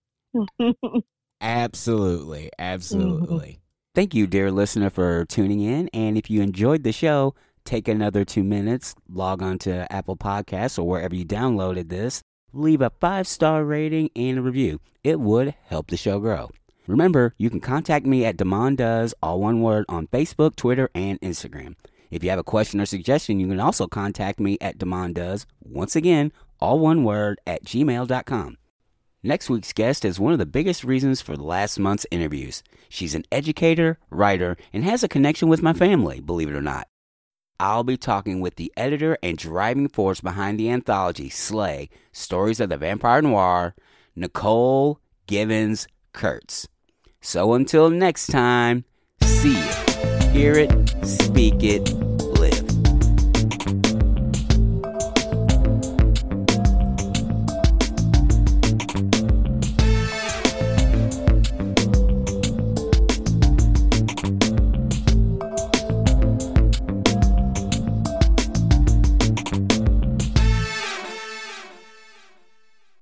city. 0.62 1.04
absolutely. 1.40 2.50
Absolutely. 2.56 3.58
Thank 3.94 4.12
you, 4.12 4.26
dear 4.26 4.50
listener, 4.50 4.90
for 4.90 5.24
tuning 5.26 5.60
in. 5.60 5.88
And 5.94 6.18
if 6.18 6.28
you 6.28 6.42
enjoyed 6.42 6.82
the 6.82 6.90
show, 6.90 7.36
take 7.64 7.86
another 7.86 8.24
two 8.24 8.42
minutes, 8.42 8.96
log 9.08 9.40
on 9.40 9.56
to 9.60 9.90
Apple 9.92 10.16
Podcasts 10.16 10.80
or 10.80 10.82
wherever 10.82 11.14
you 11.14 11.24
downloaded 11.24 11.90
this, 11.90 12.20
leave 12.52 12.80
a 12.80 12.90
five 12.90 13.28
star 13.28 13.64
rating 13.64 14.10
and 14.16 14.38
a 14.38 14.42
review. 14.42 14.80
It 15.04 15.20
would 15.20 15.54
help 15.66 15.88
the 15.90 15.96
show 15.96 16.18
grow. 16.18 16.50
Remember, 16.88 17.34
you 17.38 17.48
can 17.50 17.60
contact 17.60 18.04
me 18.04 18.24
at 18.24 18.36
Demond 18.36 18.78
Does, 18.78 19.14
all 19.22 19.40
one 19.40 19.62
word, 19.62 19.84
on 19.88 20.08
Facebook, 20.08 20.56
Twitter, 20.56 20.90
and 20.92 21.20
Instagram. 21.20 21.76
If 22.10 22.24
you 22.24 22.30
have 22.30 22.38
a 22.40 22.44
question 22.44 22.80
or 22.80 22.86
suggestion, 22.86 23.38
you 23.38 23.46
can 23.46 23.60
also 23.60 23.86
contact 23.86 24.40
me 24.40 24.58
at 24.60 24.76
Demond 24.76 25.14
Does, 25.14 25.46
once 25.62 25.94
again, 25.94 26.32
all 26.58 26.80
one 26.80 27.04
word, 27.04 27.40
at 27.46 27.64
gmail.com. 27.64 28.58
Next 29.26 29.48
week's 29.48 29.72
guest 29.72 30.04
is 30.04 30.20
one 30.20 30.34
of 30.34 30.38
the 30.38 30.44
biggest 30.44 30.84
reasons 30.84 31.22
for 31.22 31.34
last 31.34 31.78
month's 31.78 32.04
interviews. 32.10 32.62
She's 32.90 33.14
an 33.14 33.24
educator, 33.32 33.98
writer, 34.10 34.58
and 34.70 34.84
has 34.84 35.02
a 35.02 35.08
connection 35.08 35.48
with 35.48 35.62
my 35.62 35.72
family, 35.72 36.20
believe 36.20 36.50
it 36.50 36.54
or 36.54 36.60
not. 36.60 36.88
I'll 37.58 37.84
be 37.84 37.96
talking 37.96 38.40
with 38.40 38.56
the 38.56 38.70
editor 38.76 39.16
and 39.22 39.38
driving 39.38 39.88
force 39.88 40.20
behind 40.20 40.60
the 40.60 40.68
anthology 40.68 41.30
Slay 41.30 41.88
Stories 42.12 42.60
of 42.60 42.68
the 42.68 42.76
Vampire 42.76 43.22
Noir, 43.22 43.74
Nicole 44.14 45.00
Givens 45.26 45.88
Kurtz. 46.12 46.68
So 47.22 47.54
until 47.54 47.88
next 47.88 48.26
time, 48.26 48.84
see 49.22 49.54
hear 50.32 50.52
it, 50.52 50.70
speak 51.02 51.62
it, 51.62 51.88